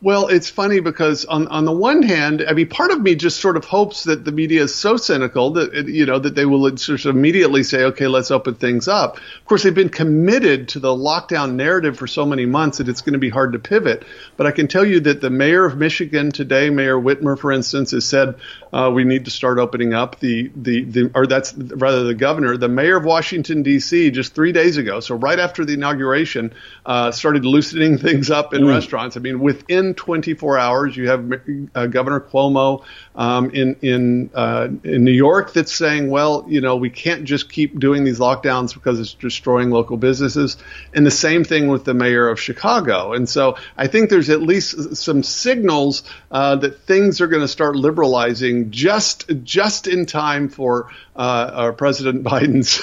Well, 0.00 0.28
it's 0.28 0.50
funny 0.50 0.80
because 0.80 1.24
on 1.24 1.48
on 1.48 1.64
the 1.64 1.72
one 1.72 2.02
hand, 2.02 2.44
I 2.48 2.52
mean, 2.52 2.68
part 2.68 2.90
of 2.90 3.00
me 3.00 3.14
just 3.14 3.40
sort 3.40 3.56
of 3.56 3.64
hopes 3.64 4.04
that 4.04 4.24
the 4.24 4.32
media 4.32 4.62
is 4.62 4.74
so 4.74 4.96
cynical 4.96 5.50
that 5.52 5.88
you 5.88 6.06
know 6.06 6.18
that 6.18 6.34
they 6.34 6.44
will 6.44 6.76
sort 6.76 7.04
of 7.04 7.16
immediately 7.16 7.62
say, 7.62 7.84
okay, 7.84 8.06
let's 8.06 8.30
open 8.30 8.54
things 8.54 8.88
up. 8.88 9.16
Of 9.16 9.44
course, 9.46 9.62
they've 9.62 9.74
been 9.74 9.88
committed 9.88 10.68
to 10.68 10.80
the 10.80 10.88
lockdown 10.88 11.54
narrative 11.54 11.96
for 11.96 12.06
so 12.06 12.24
many 12.24 12.46
months 12.46 12.78
that 12.78 12.88
it's 12.88 13.00
going 13.00 13.14
to 13.14 13.18
be 13.18 13.30
hard 13.30 13.52
to 13.52 13.58
pivot. 13.58 14.04
But 14.36 14.46
I 14.46 14.50
can 14.50 14.68
tell 14.68 14.84
you 14.84 15.00
that 15.00 15.20
the 15.20 15.30
mayor 15.30 15.64
of 15.64 15.76
Michigan 15.76 16.30
today, 16.30 16.70
Mayor 16.70 16.96
Whitmer, 16.96 17.38
for 17.38 17.52
instance, 17.52 17.90
has 17.92 18.04
said 18.04 18.36
uh, 18.72 18.90
we 18.92 19.04
need 19.04 19.24
to 19.26 19.30
start 19.30 19.58
opening 19.58 19.94
up. 19.94 20.20
The, 20.20 20.50
the 20.56 20.84
the 20.84 21.10
or 21.14 21.26
that's 21.26 21.54
rather 21.54 22.04
the 22.04 22.14
governor, 22.14 22.56
the 22.56 22.68
mayor 22.68 22.96
of 22.96 23.04
Washington 23.04 23.62
D.C. 23.62 24.10
just 24.10 24.34
three 24.34 24.52
days 24.52 24.76
ago, 24.76 25.00
so 25.00 25.14
right 25.14 25.38
after 25.38 25.64
the 25.64 25.74
inauguration, 25.74 26.52
uh, 26.84 27.10
started 27.12 27.44
loosening 27.44 27.98
things 28.08 28.30
up 28.30 28.54
in 28.54 28.62
mm. 28.62 28.68
restaurants. 28.68 29.16
I 29.16 29.20
mean, 29.20 29.40
within 29.40 29.77
24 29.94 30.58
hours, 30.58 30.96
you 30.96 31.08
have 31.08 31.32
uh, 31.74 31.86
Governor 31.86 32.20
Cuomo 32.20 32.84
um, 33.14 33.50
in 33.50 33.76
in 33.82 34.30
uh, 34.34 34.68
in 34.84 35.04
New 35.04 35.12
York 35.12 35.52
that's 35.52 35.74
saying, 35.74 36.10
well, 36.10 36.44
you 36.48 36.60
know, 36.60 36.76
we 36.76 36.90
can't 36.90 37.24
just 37.24 37.50
keep 37.50 37.78
doing 37.78 38.04
these 38.04 38.18
lockdowns 38.18 38.74
because 38.74 39.00
it's 39.00 39.14
destroying 39.14 39.70
local 39.70 39.96
businesses, 39.96 40.56
and 40.94 41.04
the 41.04 41.10
same 41.10 41.44
thing 41.44 41.68
with 41.68 41.84
the 41.84 41.94
mayor 41.94 42.28
of 42.28 42.40
Chicago. 42.40 43.12
And 43.12 43.28
so 43.28 43.56
I 43.76 43.86
think 43.86 44.10
there's 44.10 44.30
at 44.30 44.42
least 44.42 44.96
some 44.96 45.22
signals 45.22 46.02
uh, 46.30 46.56
that 46.56 46.80
things 46.82 47.20
are 47.20 47.26
going 47.26 47.42
to 47.42 47.48
start 47.48 47.76
liberalizing 47.76 48.70
just 48.70 49.30
just 49.42 49.86
in 49.86 50.06
time 50.06 50.48
for 50.48 50.90
uh, 51.18 51.72
President 51.72 52.22
Biden's 52.28 52.78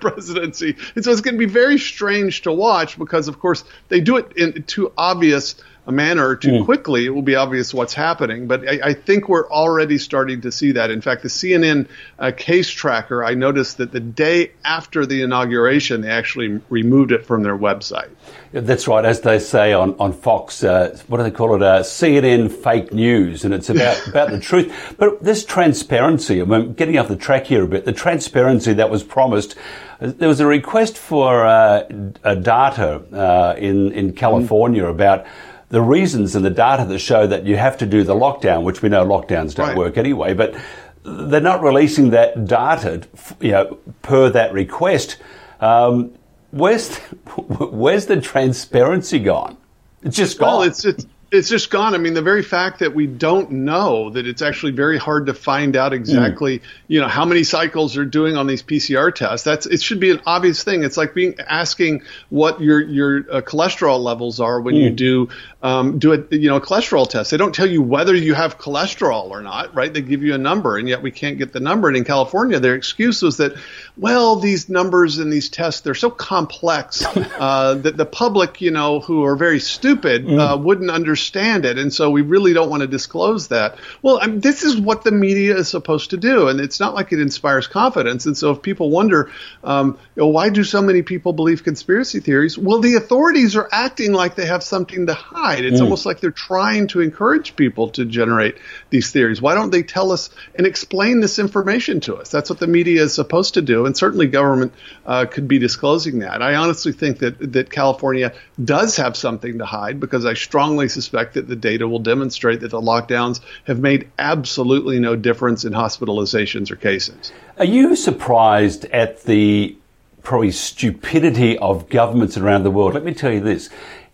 presidency. 0.00 0.76
And 0.94 1.04
so 1.04 1.10
it's 1.10 1.20
going 1.20 1.34
to 1.34 1.38
be 1.38 1.52
very 1.52 1.78
strange 1.78 2.42
to 2.42 2.52
watch 2.52 2.98
because, 2.98 3.28
of 3.28 3.38
course, 3.38 3.64
they 3.88 4.00
do 4.00 4.16
it 4.16 4.36
in 4.36 4.62
too 4.62 4.92
obvious 4.96 5.56
a 5.84 5.92
manner 5.92 6.36
too 6.36 6.52
mm. 6.52 6.64
quickly, 6.64 7.06
it 7.06 7.10
will 7.10 7.22
be 7.22 7.34
obvious 7.34 7.74
what's 7.74 7.92
happening. 7.92 8.46
But 8.46 8.68
I, 8.68 8.80
I, 8.90 8.94
think 8.94 9.28
we're 9.28 9.48
already 9.48 9.98
starting 9.98 10.42
to 10.42 10.52
see 10.52 10.72
that. 10.72 10.92
In 10.92 11.00
fact, 11.00 11.22
the 11.22 11.28
CNN 11.28 11.88
uh, 12.20 12.30
case 12.36 12.70
tracker, 12.70 13.24
I 13.24 13.34
noticed 13.34 13.78
that 13.78 13.90
the 13.90 13.98
day 13.98 14.52
after 14.64 15.04
the 15.04 15.22
inauguration, 15.22 16.02
they 16.02 16.10
actually 16.10 16.60
removed 16.68 17.10
it 17.10 17.26
from 17.26 17.42
their 17.42 17.58
website. 17.58 18.10
That's 18.52 18.86
right, 18.86 19.04
as 19.04 19.22
they 19.22 19.40
say 19.40 19.72
on 19.72 19.96
on 19.98 20.12
Fox. 20.12 20.62
Uh, 20.62 20.96
what 21.08 21.16
do 21.16 21.24
they 21.24 21.32
call 21.32 21.56
it? 21.56 21.62
Uh, 21.62 21.82
CNN 21.82 22.52
fake 22.52 22.92
news, 22.92 23.44
and 23.44 23.52
it's 23.52 23.68
about 23.68 24.06
about 24.06 24.30
the 24.30 24.38
truth. 24.38 24.94
But 24.98 25.24
this 25.24 25.44
transparency. 25.44 26.40
I 26.40 26.44
mean, 26.44 26.74
getting 26.74 26.96
off 26.96 27.08
the 27.08 27.16
track 27.16 27.46
here 27.46 27.64
a 27.64 27.66
bit. 27.66 27.86
The 27.86 27.92
transparency 27.92 28.72
that 28.74 28.88
was 28.88 29.02
promised. 29.02 29.56
Uh, 30.00 30.12
there 30.16 30.28
was 30.28 30.38
a 30.38 30.46
request 30.46 30.96
for 30.96 31.44
uh, 31.44 31.82
data 32.22 33.02
uh, 33.12 33.56
in 33.58 33.90
in 33.92 34.12
California 34.12 34.84
mm. 34.84 34.90
about 34.90 35.26
the 35.72 35.80
reasons 35.80 36.36
and 36.36 36.44
the 36.44 36.50
data 36.50 36.84
that 36.84 36.98
show 36.98 37.26
that 37.26 37.46
you 37.46 37.56
have 37.56 37.78
to 37.78 37.86
do 37.86 38.04
the 38.04 38.14
lockdown, 38.14 38.62
which 38.62 38.82
we 38.82 38.90
know 38.90 39.06
lockdowns 39.06 39.54
don't 39.54 39.68
right. 39.68 39.76
work 39.76 39.96
anyway, 39.96 40.34
but 40.34 40.54
they're 41.02 41.40
not 41.40 41.62
releasing 41.62 42.10
that 42.10 42.44
data, 42.46 43.08
you 43.40 43.52
know, 43.52 43.78
per 44.02 44.28
that 44.28 44.52
request. 44.52 45.16
Um, 45.60 46.12
where's 46.50 46.90
the, 46.90 47.00
where's 47.72 48.04
the 48.04 48.20
transparency 48.20 49.18
gone? 49.18 49.56
It's 50.02 50.14
just 50.14 50.38
gone. 50.38 50.58
Well, 50.58 50.62
it's, 50.62 50.84
it's 50.84 51.06
it's 51.32 51.48
just 51.48 51.70
gone. 51.70 51.94
I 51.94 51.98
mean, 51.98 52.12
the 52.12 52.20
very 52.20 52.42
fact 52.42 52.80
that 52.80 52.94
we 52.94 53.06
don't 53.06 53.50
know 53.50 54.10
that 54.10 54.26
it's 54.26 54.42
actually 54.42 54.72
very 54.72 54.98
hard 54.98 55.26
to 55.26 55.34
find 55.34 55.76
out 55.76 55.94
exactly, 55.94 56.58
mm. 56.58 56.62
you 56.88 57.00
know, 57.00 57.08
how 57.08 57.24
many 57.24 57.42
cycles 57.42 57.94
they're 57.94 58.04
doing 58.04 58.36
on 58.36 58.46
these 58.46 58.62
PCR 58.62 59.14
tests. 59.14 59.42
That's 59.42 59.64
it 59.64 59.80
should 59.80 59.98
be 59.98 60.10
an 60.10 60.20
obvious 60.26 60.62
thing. 60.62 60.84
It's 60.84 60.98
like 60.98 61.14
being 61.14 61.36
asking 61.40 62.02
what 62.28 62.60
your 62.60 62.82
your 62.82 63.18
uh, 63.20 63.40
cholesterol 63.40 64.00
levels 64.00 64.40
are 64.40 64.60
when 64.60 64.74
mm. 64.74 64.82
you 64.82 64.90
do 64.90 65.28
um, 65.62 65.98
do 65.98 66.12
a 66.12 66.36
you 66.36 66.50
know 66.50 66.56
a 66.56 66.60
cholesterol 66.60 67.08
test. 67.08 67.30
They 67.30 67.38
don't 67.38 67.54
tell 67.54 67.68
you 67.68 67.80
whether 67.80 68.14
you 68.14 68.34
have 68.34 68.58
cholesterol 68.58 69.30
or 69.30 69.40
not, 69.40 69.74
right? 69.74 69.92
They 69.92 70.02
give 70.02 70.22
you 70.22 70.34
a 70.34 70.38
number, 70.38 70.76
and 70.76 70.86
yet 70.86 71.00
we 71.00 71.12
can't 71.12 71.38
get 71.38 71.54
the 71.54 71.60
number. 71.60 71.88
And 71.88 71.96
in 71.96 72.04
California, 72.04 72.60
their 72.60 72.74
excuse 72.74 73.22
was 73.22 73.38
that, 73.38 73.54
well, 73.96 74.36
these 74.36 74.68
numbers 74.68 75.16
and 75.16 75.32
these 75.32 75.48
tests 75.48 75.80
they're 75.80 75.94
so 75.94 76.10
complex 76.10 77.06
uh, 77.16 77.74
that 77.76 77.96
the 77.96 78.04
public, 78.04 78.60
you 78.60 78.70
know, 78.70 79.00
who 79.00 79.24
are 79.24 79.34
very 79.34 79.60
stupid, 79.60 80.26
mm. 80.26 80.38
uh, 80.38 80.58
wouldn't 80.58 80.90
understand 80.90 81.21
understand 81.22 81.64
it, 81.64 81.78
and 81.78 81.92
so 81.92 82.10
we 82.10 82.22
really 82.22 82.52
don't 82.52 82.68
want 82.68 82.80
to 82.80 82.86
disclose 82.86 83.48
that. 83.48 83.78
Well, 84.02 84.18
I 84.20 84.26
mean, 84.26 84.40
this 84.40 84.64
is 84.64 84.76
what 84.76 85.04
the 85.04 85.12
media 85.12 85.56
is 85.56 85.68
supposed 85.68 86.10
to 86.10 86.16
do, 86.16 86.48
and 86.48 86.60
it's 86.60 86.80
not 86.80 86.94
like 86.94 87.12
it 87.12 87.20
inspires 87.20 87.68
confidence. 87.68 88.26
And 88.26 88.36
so, 88.36 88.50
if 88.50 88.62
people 88.62 88.90
wonder, 88.90 89.30
um, 89.62 89.98
you 90.16 90.22
know, 90.22 90.26
why 90.26 90.48
do 90.48 90.64
so 90.64 90.82
many 90.82 91.02
people 91.02 91.32
believe 91.32 91.62
conspiracy 91.62 92.18
theories? 92.18 92.58
Well, 92.58 92.80
the 92.80 92.96
authorities 92.96 93.54
are 93.54 93.68
acting 93.70 94.12
like 94.12 94.34
they 94.34 94.46
have 94.46 94.64
something 94.64 95.06
to 95.06 95.14
hide. 95.14 95.64
It's 95.64 95.78
mm. 95.78 95.84
almost 95.84 96.06
like 96.06 96.20
they're 96.20 96.32
trying 96.32 96.88
to 96.88 97.00
encourage 97.00 97.54
people 97.54 97.90
to 97.90 98.04
generate 98.04 98.56
these 98.90 99.12
theories. 99.12 99.40
Why 99.40 99.54
don't 99.54 99.70
they 99.70 99.84
tell 99.84 100.10
us 100.10 100.30
and 100.56 100.66
explain 100.66 101.20
this 101.20 101.38
information 101.38 102.00
to 102.00 102.16
us? 102.16 102.30
That's 102.30 102.50
what 102.50 102.58
the 102.58 102.66
media 102.66 103.02
is 103.02 103.14
supposed 103.14 103.54
to 103.54 103.62
do, 103.62 103.86
and 103.86 103.96
certainly 103.96 104.26
government 104.26 104.72
uh, 105.06 105.26
could 105.26 105.46
be 105.46 105.60
disclosing 105.60 106.20
that. 106.20 106.42
I 106.42 106.56
honestly 106.56 106.92
think 106.92 107.18
that 107.18 107.52
that 107.52 107.70
California 107.70 108.32
does 108.62 108.96
have 108.96 109.16
something 109.16 109.58
to 109.58 109.64
hide 109.64 110.00
because 110.00 110.24
I 110.26 110.34
strongly 110.34 110.88
suspect 110.88 111.11
suspect 111.12 111.34
that 111.34 111.46
the 111.46 111.56
data 111.56 111.86
will 111.86 111.98
demonstrate 111.98 112.60
that 112.60 112.70
the 112.70 112.80
lockdowns 112.80 113.40
have 113.66 113.78
made 113.78 114.10
absolutely 114.18 114.98
no 114.98 115.14
difference 115.14 115.64
in 115.64 115.72
hospitalizations 115.72 116.70
or 116.70 116.76
cases. 116.76 117.32
Are 117.58 117.66
you 117.66 117.94
surprised 117.96 118.86
at 118.86 119.22
the 119.24 119.76
probably 120.22 120.52
stupidity 120.52 121.58
of 121.58 121.88
governments 121.90 122.38
around 122.38 122.62
the 122.62 122.70
world? 122.70 122.94
Let 122.94 123.04
me 123.04 123.12
tell 123.12 123.32
you 123.32 123.40
this. 123.40 123.68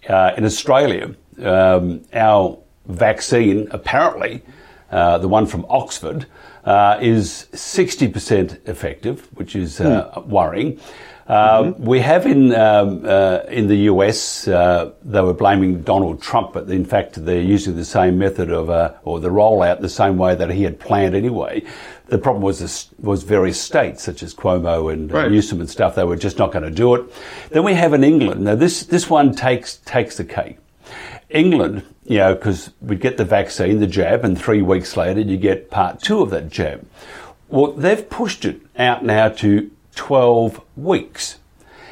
Uh, 0.09 0.33
in 0.37 0.45
Australia, 0.45 1.15
um, 1.41 2.05
our 2.13 2.59
vaccine, 2.87 3.69
apparently, 3.71 4.43
uh, 4.91 5.19
the 5.19 5.29
one 5.29 5.47
from 5.47 5.65
Oxford, 5.69 6.27
uh, 6.69 6.99
is 7.01 7.47
60% 7.53 8.69
effective, 8.69 9.27
which 9.39 9.57
is 9.57 9.81
uh, 9.81 10.11
hmm. 10.13 10.31
worrying. 10.31 10.79
Mm-hmm. 11.27 11.85
We 11.85 12.01
have 12.01 12.27
in 12.27 12.55
um, 12.55 13.05
uh, 13.05 13.41
in 13.49 13.69
the 13.69 13.77
US, 13.93 14.49
uh, 14.49 14.93
they 15.03 15.21
were 15.21 15.35
blaming 15.35 15.83
Donald 15.83 16.23
Trump, 16.23 16.53
but 16.53 16.69
in 16.71 16.85
fact 16.85 17.23
they're 17.25 17.43
using 17.43 17.77
the 17.77 17.85
same 17.85 18.19
method 18.19 18.51
of 18.51 18.71
uh, 18.71 18.95
or 19.05 19.21
the 19.21 19.29
rollout 19.29 19.81
the 19.81 19.89
same 19.89 20.17
way 20.17 20.35
that 20.35 20.51
he 20.51 20.63
had 20.63 20.79
planned 20.79 21.15
anyway. 21.15 21.63
The 22.07 22.19
problem 22.19 22.43
was 22.43 22.61
this, 22.61 22.89
was 22.99 23.23
various 23.23 23.61
states 23.61 24.03
such 24.03 24.23
as 24.23 24.35
Cuomo 24.35 24.91
and 24.91 25.13
right. 25.13 25.31
Newsom 25.31 25.61
and 25.61 25.69
stuff. 25.69 25.95
They 25.95 26.05
were 26.05 26.17
just 26.17 26.39
not 26.39 26.53
going 26.53 26.65
to 26.65 26.71
do 26.71 26.95
it. 26.95 27.05
Then 27.51 27.65
we 27.65 27.75
have 27.75 27.93
in 27.93 28.05
England. 28.05 28.45
Now 28.45 28.55
this 28.55 28.85
this 28.85 29.11
one 29.11 29.35
takes 29.35 29.77
takes 29.85 30.17
the 30.17 30.25
cake. 30.25 30.59
England, 31.31 31.83
you 32.05 32.19
know, 32.19 32.35
because 32.35 32.71
we 32.81 32.97
get 32.97 33.17
the 33.17 33.25
vaccine, 33.25 33.81
the 33.81 33.87
jab, 33.87 34.25
and 34.25 34.41
three 34.41 34.63
weeks 34.63 34.97
later 34.97 35.21
you 35.21 35.37
get 35.37 35.71
part 35.71 36.01
two 36.01 36.23
of 36.23 36.31
that 36.31 36.49
jab. 36.49 36.87
Well, 37.49 37.73
they've 37.73 38.09
pushed 38.09 38.45
it 38.45 38.61
out 38.77 39.05
now 39.05 39.29
to 39.29 39.71
12 39.95 40.61
weeks. 40.77 41.39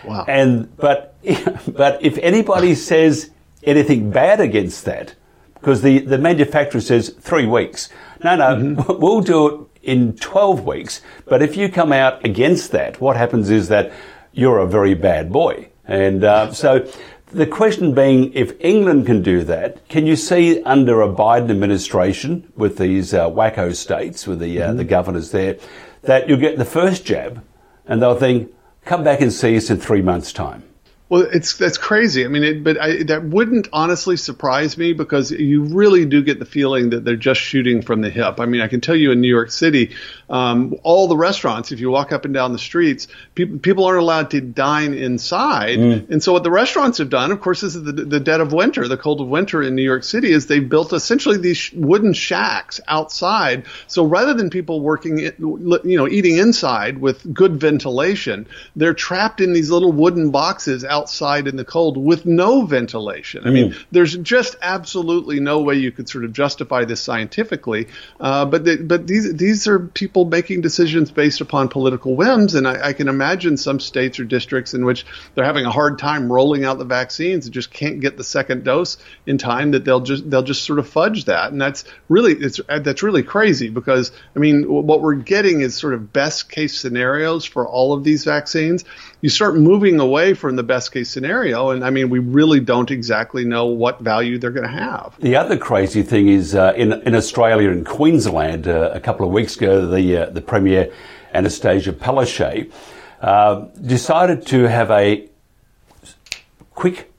Wow. 0.04 0.24
And, 0.28 0.74
but, 0.76 1.16
but 1.72 2.02
if 2.02 2.18
anybody 2.18 2.74
says 2.74 3.30
anything 3.62 4.10
bad 4.10 4.40
against 4.40 4.84
that, 4.84 5.14
because 5.54 5.82
the, 5.82 5.98
the 5.98 6.18
manufacturer 6.18 6.80
says 6.80 7.08
three 7.08 7.46
weeks. 7.46 7.88
No, 8.22 8.36
no, 8.36 8.44
mm-hmm. 8.56 8.92
we'll 9.00 9.20
do 9.20 9.46
it 9.46 9.80
in 9.82 10.14
12 10.16 10.64
weeks. 10.64 11.00
But 11.24 11.42
if 11.42 11.56
you 11.56 11.68
come 11.68 11.92
out 11.92 12.24
against 12.24 12.72
that, 12.72 13.00
what 13.00 13.16
happens 13.16 13.50
is 13.50 13.68
that 13.68 13.92
you're 14.32 14.58
a 14.58 14.66
very 14.66 14.94
bad 14.94 15.32
boy. 15.32 15.70
And 15.84 16.24
uh, 16.24 16.52
so 16.52 16.88
the 17.26 17.46
question 17.46 17.92
being, 17.92 18.32
if 18.34 18.52
England 18.60 19.06
can 19.06 19.22
do 19.22 19.42
that, 19.44 19.88
can 19.88 20.06
you 20.06 20.16
see 20.16 20.62
under 20.62 21.02
a 21.02 21.08
Biden 21.08 21.50
administration 21.50 22.50
with 22.56 22.78
these 22.78 23.12
uh, 23.12 23.28
wacko 23.28 23.74
states, 23.74 24.26
with 24.26 24.38
the, 24.38 24.62
uh, 24.62 24.68
mm-hmm. 24.68 24.76
the 24.78 24.84
governors 24.84 25.32
there, 25.32 25.58
that 26.02 26.28
you'll 26.28 26.38
get 26.38 26.56
the 26.56 26.64
first 26.64 27.04
jab 27.04 27.44
and 27.86 28.00
they'll 28.00 28.18
think, 28.18 28.52
come 28.84 29.02
back 29.02 29.20
and 29.20 29.32
see 29.32 29.56
us 29.56 29.70
in 29.70 29.78
three 29.78 30.02
months' 30.02 30.32
time. 30.32 30.62
Well, 31.08 31.22
it's 31.32 31.56
that's 31.56 31.78
crazy. 31.78 32.24
I 32.24 32.28
mean, 32.28 32.42
it, 32.42 32.64
but 32.64 32.80
I, 32.80 33.04
that 33.04 33.22
wouldn't 33.22 33.68
honestly 33.72 34.16
surprise 34.16 34.76
me 34.76 34.92
because 34.92 35.30
you 35.30 35.62
really 35.62 36.04
do 36.04 36.20
get 36.20 36.40
the 36.40 36.44
feeling 36.44 36.90
that 36.90 37.04
they're 37.04 37.14
just 37.14 37.40
shooting 37.40 37.82
from 37.82 38.00
the 38.00 38.10
hip. 38.10 38.40
I 38.40 38.46
mean, 38.46 38.60
I 38.60 38.66
can 38.66 38.80
tell 38.80 38.96
you 38.96 39.12
in 39.12 39.20
New 39.20 39.28
York 39.28 39.52
City, 39.52 39.94
um, 40.28 40.74
all 40.82 41.06
the 41.06 41.16
restaurants, 41.16 41.70
if 41.70 41.78
you 41.78 41.90
walk 41.90 42.10
up 42.10 42.24
and 42.24 42.34
down 42.34 42.52
the 42.52 42.58
streets, 42.58 43.06
people 43.36 43.58
people 43.58 43.84
aren't 43.84 44.00
allowed 44.00 44.32
to 44.32 44.40
dine 44.40 44.94
inside. 44.94 45.78
Mm. 45.78 46.10
And 46.10 46.20
so 46.20 46.32
what 46.32 46.42
the 46.42 46.50
restaurants 46.50 46.98
have 46.98 47.08
done, 47.08 47.30
of 47.30 47.40
course, 47.40 47.60
this 47.60 47.76
is 47.76 47.84
the, 47.84 47.92
the 47.92 48.18
dead 48.18 48.40
of 48.40 48.52
winter, 48.52 48.88
the 48.88 48.96
cold 48.96 49.20
of 49.20 49.28
winter 49.28 49.62
in 49.62 49.76
New 49.76 49.82
York 49.82 50.02
City, 50.02 50.32
is 50.32 50.48
they've 50.48 50.68
built 50.68 50.92
essentially 50.92 51.36
these 51.36 51.70
wooden 51.72 52.14
shacks 52.14 52.80
outside. 52.88 53.66
So 53.86 54.04
rather 54.04 54.34
than 54.34 54.50
people 54.50 54.80
working, 54.80 55.18
you 55.18 55.80
know, 55.84 56.08
eating 56.08 56.38
inside 56.38 56.98
with 56.98 57.32
good 57.32 57.60
ventilation, 57.60 58.48
they're 58.74 58.92
trapped 58.92 59.40
in 59.40 59.52
these 59.52 59.70
little 59.70 59.92
wooden 59.92 60.32
boxes 60.32 60.84
outside 60.96 61.46
in 61.46 61.56
the 61.56 61.64
cold 61.64 61.98
with 61.98 62.24
no 62.24 62.64
ventilation. 62.64 63.42
I 63.44 63.50
mean, 63.50 63.72
mm. 63.72 63.84
there's 63.90 64.16
just 64.16 64.56
absolutely 64.62 65.40
no 65.40 65.60
way 65.60 65.74
you 65.74 65.92
could 65.92 66.08
sort 66.08 66.24
of 66.24 66.32
justify 66.32 66.84
this 66.84 67.00
scientifically. 67.00 67.88
Uh, 68.18 68.46
but 68.46 68.88
but 68.88 69.06
these 69.06 69.34
these 69.34 69.68
are 69.68 69.78
people 69.78 70.24
making 70.24 70.62
decisions 70.62 71.10
based 71.10 71.40
upon 71.42 71.68
political 71.68 72.16
whims, 72.16 72.54
and 72.54 72.66
I, 72.66 72.88
I, 72.88 72.92
can 72.94 73.08
imagine 73.08 73.56
some 73.58 73.78
states 73.78 74.18
or 74.18 74.24
districts 74.24 74.72
in 74.72 74.84
which 74.86 75.04
they're 75.34 75.44
having 75.44 75.66
a 75.66 75.70
hard 75.70 75.98
time 75.98 76.32
rolling 76.32 76.64
out 76.64 76.78
the 76.78 76.84
vaccines 76.84 77.44
and 77.44 77.52
just 77.52 77.70
can't 77.70 78.00
get 78.00 78.16
the 78.16 78.24
second 78.24 78.64
dose 78.64 78.96
in 79.26 79.36
time. 79.36 79.72
That 79.72 79.84
they'll 79.84 80.00
just 80.00 80.28
they'll 80.30 80.42
just 80.42 80.64
sort 80.64 80.78
of 80.78 80.88
fudge 80.88 81.26
that, 81.26 81.52
and 81.52 81.60
that's 81.60 81.84
really 82.08 82.32
it's 82.32 82.60
that's 82.68 83.02
really 83.02 83.22
crazy 83.22 83.68
because 83.68 84.12
I 84.34 84.38
mean 84.38 84.62
what 84.64 85.02
we're 85.02 85.14
getting 85.14 85.60
is 85.60 85.74
sort 85.74 85.92
of 85.92 86.12
best 86.12 86.50
case 86.50 86.78
scenarios 86.78 87.44
for 87.44 87.68
all 87.68 87.92
of 87.92 88.02
these 88.02 88.24
vaccines. 88.24 88.84
You 89.22 89.30
start 89.30 89.56
moving 89.56 89.98
away 89.98 90.34
from 90.34 90.56
the 90.56 90.62
best 90.62 90.92
case 90.92 91.08
scenario, 91.08 91.70
and 91.70 91.84
I 91.84 91.90
mean 91.90 92.10
we 92.10 92.18
really 92.18 92.60
don't 92.60 92.90
exactly 92.90 93.44
know 93.44 93.66
what 93.66 94.00
value 94.00 94.38
they're 94.38 94.50
going 94.50 94.66
to 94.66 94.78
have. 94.78 95.14
The 95.18 95.36
other 95.36 95.56
crazy 95.56 96.02
thing 96.02 96.28
is 96.28 96.54
uh, 96.54 96.74
in 96.76 96.92
in 97.02 97.14
Australia 97.14 97.70
and 97.70 97.84
Queensland 97.86 98.68
uh, 98.68 98.90
a 98.92 99.00
couple 99.00 99.26
of 99.26 99.32
weeks 99.32 99.56
ago, 99.56 99.86
the 99.86 100.16
uh, 100.16 100.30
the 100.30 100.42
premier 100.42 100.92
Annastacia 101.34 101.92
Palaszczuk 101.92 102.70
uh, 103.20 103.66
decided 103.80 104.46
to 104.46 104.68
have 104.68 104.90
a 104.90 105.28
quick 106.74 107.10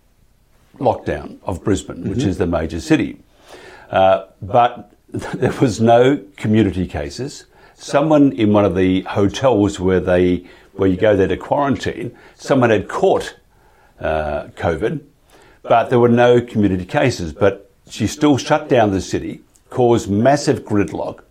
lockdown 0.80 1.38
of 1.44 1.64
Brisbane, 1.64 1.98
mm-hmm. 1.98 2.10
which 2.10 2.24
is 2.24 2.38
the 2.38 2.48
major 2.48 2.80
city. 2.80 3.20
Uh, 3.90 4.26
but 4.42 4.94
there 5.10 5.54
was 5.60 5.82
no 5.82 6.24
community 6.36 6.88
cases. 6.88 7.46
Someone 7.76 8.32
in 8.34 8.54
one 8.54 8.66
of 8.66 8.76
the 8.76 9.02
hotels 9.02 9.80
where 9.80 10.00
they 10.00 10.46
where 10.78 10.90
you 10.90 10.98
go 10.98 11.16
there 11.16 11.28
to 11.28 11.38
quarantine, 11.38 12.16
someone 12.36 12.70
had 12.70 12.88
caught 12.88 13.36
uh, 14.00 14.48
COVID, 14.56 15.02
but 15.64 15.90
there 15.90 16.00
were 16.00 16.10
no 16.10 16.42
community 16.42 16.86
cases. 16.86 17.34
But 17.34 17.72
she 17.90 18.08
still 18.08 18.38
shut 18.38 18.70
down 18.70 18.92
the 18.92 19.02
city, 19.02 19.42
caused 19.70 20.10
massive 20.10 20.64
gridlock, 20.64 21.22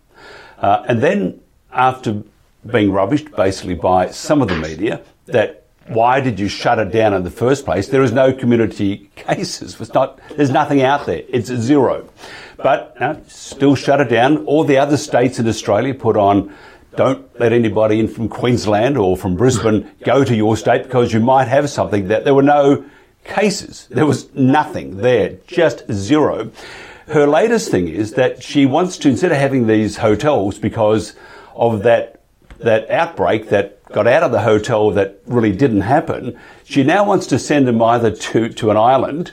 uh, 0.59 0.83
and 0.87 1.01
then 1.01 1.39
after 1.71 2.23
being 2.65 2.89
rubbished 2.89 3.35
basically 3.35 3.75
by 3.75 4.09
some 4.09 4.41
of 4.41 4.47
the 4.47 4.55
media 4.55 5.01
that 5.25 5.67
why 5.87 6.19
did 6.19 6.39
you 6.39 6.49
shut 6.49 6.79
it 6.79 6.91
down 6.91 7.13
in 7.13 7.23
the 7.23 7.31
first 7.31 7.65
place? 7.65 7.87
There 7.87 8.03
is 8.03 8.11
no 8.11 8.33
community 8.33 9.09
cases. 9.15 9.79
It's 9.79 9.93
not, 9.93 10.19
there's 10.35 10.49
nothing 10.49 10.81
out 10.81 11.05
there. 11.05 11.23
It's 11.29 11.47
zero. 11.47 12.09
But 12.57 12.99
no, 12.99 13.21
still 13.27 13.75
shut 13.75 14.01
it 14.01 14.09
down. 14.09 14.45
All 14.45 14.63
the 14.63 14.77
other 14.77 14.97
states 14.97 15.39
in 15.39 15.47
Australia 15.47 15.93
put 15.93 16.17
on 16.17 16.53
don't 16.97 17.39
let 17.39 17.53
anybody 17.53 17.99
in 17.99 18.07
from 18.07 18.27
Queensland 18.27 18.97
or 18.97 19.15
from 19.15 19.37
Brisbane 19.37 19.89
go 20.03 20.25
to 20.25 20.35
your 20.35 20.57
state 20.57 20.83
because 20.83 21.13
you 21.13 21.21
might 21.21 21.47
have 21.47 21.69
something 21.69 22.09
that 22.09 22.25
there 22.25 22.33
were 22.33 22.43
no 22.43 22.83
cases. 23.23 23.87
There 23.89 24.05
was 24.05 24.33
nothing 24.33 24.97
there, 24.97 25.37
just 25.47 25.89
zero. 25.91 26.51
Her 27.07 27.25
latest 27.25 27.71
thing 27.71 27.87
is 27.87 28.13
that 28.13 28.43
she 28.43 28.65
wants 28.65 28.97
to, 28.97 29.09
instead 29.09 29.31
of 29.31 29.37
having 29.37 29.67
these 29.67 29.97
hotels 29.97 30.59
because 30.59 31.15
of 31.55 31.83
that 31.83 32.15
that 32.59 32.89
outbreak 32.89 33.49
that 33.49 33.83
got 33.93 34.07
out 34.07 34.23
of 34.23 34.31
the 34.31 34.41
hotel 34.41 34.89
that 34.89 35.19
really 35.27 35.51
didn't 35.51 35.81
happen, 35.81 36.37
she 36.63 36.83
now 36.83 37.05
wants 37.05 37.27
to 37.27 37.37
send 37.37 37.67
them 37.67 37.79
either 37.83 38.09
to, 38.09 38.49
to 38.49 38.71
an 38.71 38.77
island 38.77 39.31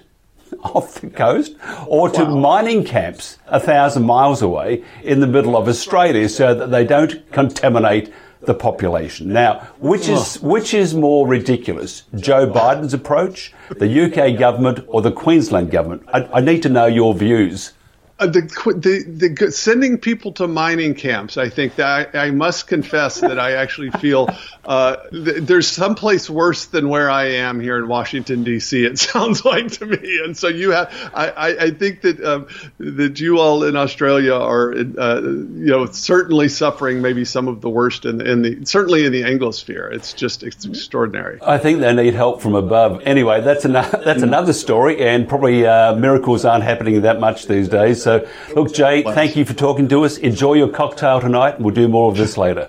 off 0.64 1.00
the 1.00 1.10
coast 1.10 1.54
or 1.86 2.08
to 2.08 2.24
wow. 2.24 2.36
mining 2.36 2.84
camps 2.84 3.38
a 3.46 3.60
thousand 3.60 4.04
miles 4.04 4.42
away 4.42 4.82
in 5.02 5.20
the 5.20 5.26
middle 5.26 5.56
of 5.56 5.68
Australia 5.68 6.28
so 6.28 6.54
that 6.54 6.70
they 6.70 6.84
don't 6.84 7.30
contaminate 7.30 8.12
the 8.46 8.54
population. 8.54 9.32
Now, 9.32 9.60
which 9.78 10.08
is 10.08 10.40
which 10.40 10.74
is 10.74 10.94
more 10.94 11.26
ridiculous, 11.26 12.04
Joe 12.14 12.50
Biden's 12.50 12.94
approach, 12.94 13.52
the 13.70 14.04
UK 14.04 14.38
government, 14.38 14.80
or 14.86 15.02
the 15.02 15.12
Queensland 15.12 15.70
government? 15.70 16.02
I, 16.12 16.24
I 16.34 16.40
need 16.40 16.62
to 16.62 16.68
know 16.68 16.86
your 16.86 17.14
views. 17.14 17.72
Uh, 18.16 18.26
the, 18.26 18.42
the, 18.76 19.34
the 19.34 19.50
sending 19.50 19.98
people 19.98 20.30
to 20.30 20.46
mining 20.46 20.94
camps. 20.94 21.36
I 21.36 21.48
think 21.48 21.74
that 21.76 22.14
I, 22.14 22.26
I 22.26 22.30
must 22.30 22.68
confess 22.68 23.18
that 23.20 23.40
I 23.40 23.54
actually 23.54 23.90
feel 23.90 24.28
uh, 24.64 24.96
th- 25.10 25.42
there's 25.42 25.66
someplace 25.66 26.30
worse 26.30 26.66
than 26.66 26.88
where 26.88 27.10
I 27.10 27.24
am 27.32 27.60
here 27.60 27.76
in 27.76 27.88
Washington 27.88 28.44
D.C. 28.44 28.84
It 28.84 28.98
sounds 29.00 29.44
like 29.44 29.72
to 29.72 29.86
me, 29.86 30.20
and 30.24 30.36
so 30.36 30.46
you 30.46 30.70
have. 30.70 30.92
I, 31.12 31.28
I, 31.28 31.48
I 31.64 31.70
think 31.70 32.02
that 32.02 32.22
um, 32.24 32.46
that 32.78 33.18
you 33.18 33.40
all 33.40 33.64
in 33.64 33.74
Australia 33.76 34.34
are, 34.34 34.72
uh, 34.72 35.20
you 35.20 35.66
know, 35.66 35.86
certainly 35.86 36.48
suffering 36.48 37.02
maybe 37.02 37.24
some 37.24 37.48
of 37.48 37.60
the 37.60 37.68
worst 37.70 38.04
in, 38.04 38.20
in 38.20 38.42
the 38.42 38.64
certainly 38.64 39.04
in 39.04 39.12
the 39.12 39.22
Anglosphere. 39.22 39.92
It's 39.92 40.12
just 40.12 40.42
it's 40.42 40.64
extraordinary. 40.64 41.40
I 41.42 41.58
think 41.58 41.80
they 41.80 41.92
need 41.92 42.14
help 42.14 42.40
from 42.40 42.54
above. 42.54 43.02
Anyway, 43.04 43.40
that's 43.40 43.64
another 43.64 44.00
that's 44.04 44.22
another 44.22 44.52
story, 44.52 45.04
and 45.04 45.28
probably 45.28 45.66
uh, 45.66 45.96
miracles 45.96 46.44
aren't 46.44 46.64
happening 46.64 47.02
that 47.02 47.18
much 47.18 47.46
these 47.46 47.68
days. 47.68 48.03
So, 48.04 48.28
look, 48.54 48.72
Jay, 48.72 49.02
thank 49.02 49.34
you 49.34 49.44
for 49.44 49.54
talking 49.54 49.88
to 49.88 50.04
us. 50.04 50.18
Enjoy 50.18 50.54
your 50.54 50.68
cocktail 50.68 51.20
tonight, 51.20 51.56
and 51.56 51.64
we'll 51.64 51.74
do 51.74 51.88
more 51.88 52.10
of 52.10 52.16
this 52.16 52.36
later. 52.36 52.68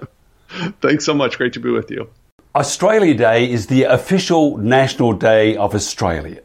Thanks 0.81 1.05
so 1.05 1.13
much. 1.13 1.37
Great 1.37 1.53
to 1.53 1.59
be 1.59 1.69
with 1.69 1.91
you. 1.91 2.09
Australia 2.55 3.13
Day 3.13 3.51
is 3.51 3.67
the 3.67 3.83
official 3.83 4.57
national 4.57 5.13
day 5.13 5.57
of 5.57 5.75
Australia. 5.75 6.41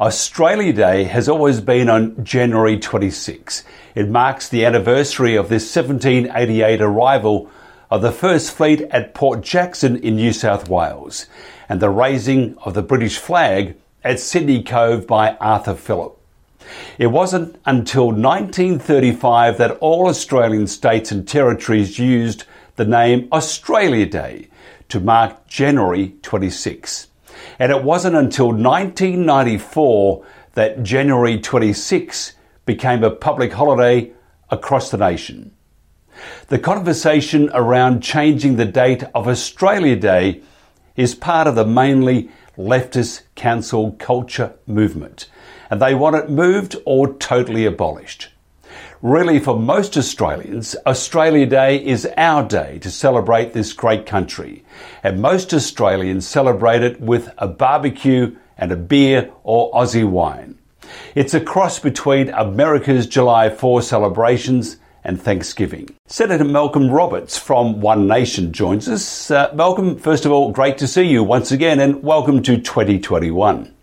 Australia 0.00 0.72
Day 0.72 1.04
has 1.04 1.28
always 1.28 1.60
been 1.60 1.88
on 1.88 2.24
January 2.24 2.78
26. 2.78 3.62
It 3.94 4.08
marks 4.08 4.48
the 4.48 4.64
anniversary 4.64 5.36
of 5.36 5.48
the 5.48 5.54
1788 5.54 6.80
arrival 6.80 7.48
of 7.90 8.02
the 8.02 8.10
First 8.10 8.52
Fleet 8.52 8.80
at 8.90 9.14
Port 9.14 9.42
Jackson 9.42 9.96
in 9.98 10.16
New 10.16 10.32
South 10.32 10.68
Wales 10.68 11.26
and 11.68 11.78
the 11.78 11.90
raising 11.90 12.56
of 12.58 12.74
the 12.74 12.82
British 12.82 13.18
flag 13.18 13.76
at 14.02 14.18
Sydney 14.18 14.64
Cove 14.64 15.06
by 15.06 15.36
Arthur 15.36 15.74
Phillip. 15.74 16.18
It 16.98 17.08
wasn't 17.08 17.56
until 17.64 18.06
1935 18.06 19.58
that 19.58 19.78
all 19.80 20.08
Australian 20.08 20.66
states 20.66 21.10
and 21.10 21.26
territories 21.26 21.98
used 21.98 22.44
the 22.76 22.84
name 22.84 23.28
Australia 23.32 24.06
Day 24.06 24.48
to 24.88 25.00
mark 25.00 25.46
January 25.46 26.14
26. 26.22 27.08
And 27.58 27.72
it 27.72 27.82
wasn't 27.82 28.16
until 28.16 28.48
1994 28.48 30.24
that 30.54 30.82
January 30.82 31.40
26 31.40 32.32
became 32.66 33.02
a 33.02 33.10
public 33.10 33.52
holiday 33.52 34.12
across 34.50 34.90
the 34.90 34.98
nation. 34.98 35.52
The 36.48 36.58
conversation 36.58 37.50
around 37.54 38.02
changing 38.02 38.56
the 38.56 38.66
date 38.66 39.04
of 39.14 39.26
Australia 39.26 39.96
Day 39.96 40.42
is 40.94 41.14
part 41.14 41.46
of 41.46 41.54
the 41.54 41.66
mainly 41.66 42.30
leftist 42.58 43.22
cancel 43.34 43.92
culture 43.92 44.54
movement 44.66 45.28
and 45.72 45.80
they 45.80 45.94
want 45.94 46.14
it 46.14 46.28
moved 46.28 46.76
or 46.84 47.14
totally 47.14 47.64
abolished. 47.64 48.28
Really, 49.00 49.38
for 49.38 49.58
most 49.58 49.96
Australians, 49.96 50.76
Australia 50.84 51.46
Day 51.46 51.82
is 51.82 52.06
our 52.18 52.46
day 52.46 52.78
to 52.80 52.90
celebrate 52.90 53.54
this 53.54 53.72
great 53.72 54.04
country. 54.04 54.66
And 55.02 55.22
most 55.22 55.54
Australians 55.54 56.28
celebrate 56.28 56.82
it 56.82 57.00
with 57.00 57.30
a 57.38 57.48
barbecue 57.48 58.36
and 58.58 58.70
a 58.70 58.76
beer 58.76 59.32
or 59.44 59.72
Aussie 59.72 60.06
wine. 60.06 60.58
It's 61.14 61.32
a 61.32 61.40
cross 61.40 61.78
between 61.78 62.28
America's 62.28 63.06
July 63.06 63.48
4 63.48 63.80
celebrations 63.80 64.76
and 65.04 65.18
Thanksgiving. 65.18 65.88
Senator 66.06 66.44
Malcolm 66.44 66.90
Roberts 66.90 67.38
from 67.38 67.80
One 67.80 68.06
Nation 68.06 68.52
joins 68.52 68.90
us. 68.90 69.30
Uh, 69.30 69.50
Malcolm, 69.54 69.96
first 69.96 70.26
of 70.26 70.32
all, 70.32 70.52
great 70.52 70.76
to 70.78 70.86
see 70.86 71.04
you 71.04 71.24
once 71.24 71.50
again 71.50 71.80
and 71.80 72.02
welcome 72.02 72.42
to 72.42 72.58
2021. 72.58 73.74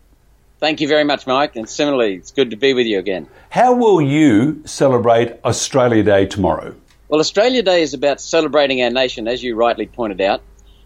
Thank 0.60 0.82
you 0.82 0.88
very 0.88 1.06
much, 1.06 1.26
Mike. 1.26 1.56
And 1.56 1.70
similarly, 1.70 2.16
it's 2.16 2.32
good 2.32 2.50
to 2.50 2.58
be 2.58 2.74
with 2.74 2.86
you 2.86 3.00
again. 3.00 3.28
How 3.50 3.74
will 3.74 4.02
you 4.02 4.62
celebrate 4.66 5.40
Australia 5.46 6.04
Day 6.04 6.26
tomorrow? 6.26 6.76
Well, 7.08 7.20
Australia 7.20 7.64
Day 7.64 7.82
is 7.82 7.94
about 7.94 8.20
celebrating 8.20 8.84
our 8.84 8.90
nation, 8.90 9.28
as 9.28 9.42
you 9.42 9.56
rightly 9.56 9.88
pointed 9.88 10.22
out. 10.22 10.42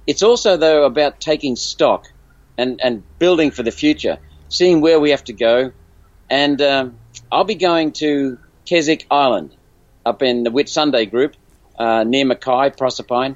It's 0.05 0.21
also, 0.21 0.57
though, 0.57 0.85
about 0.85 1.19
taking 1.19 1.55
stock 1.55 2.05
and, 2.57 2.79
and 2.81 3.03
building 3.19 3.51
for 3.51 3.63
the 3.63 3.71
future, 3.71 4.19
seeing 4.49 4.79
where 4.79 4.99
we 4.99 5.09
have 5.09 5.23
to 5.25 5.33
go. 5.33 5.71
And 6.29 6.61
um, 6.61 6.95
I'll 7.31 7.43
be 7.43 7.55
going 7.55 7.93
to 7.93 8.37
Keswick 8.65 9.07
Island 9.09 9.55
up 10.05 10.21
in 10.21 10.43
the 10.43 10.51
Whitsunday 10.51 11.09
group 11.09 11.35
uh, 11.77 12.03
near 12.03 12.25
Mackay, 12.25 12.69
Proserpine, 12.71 13.35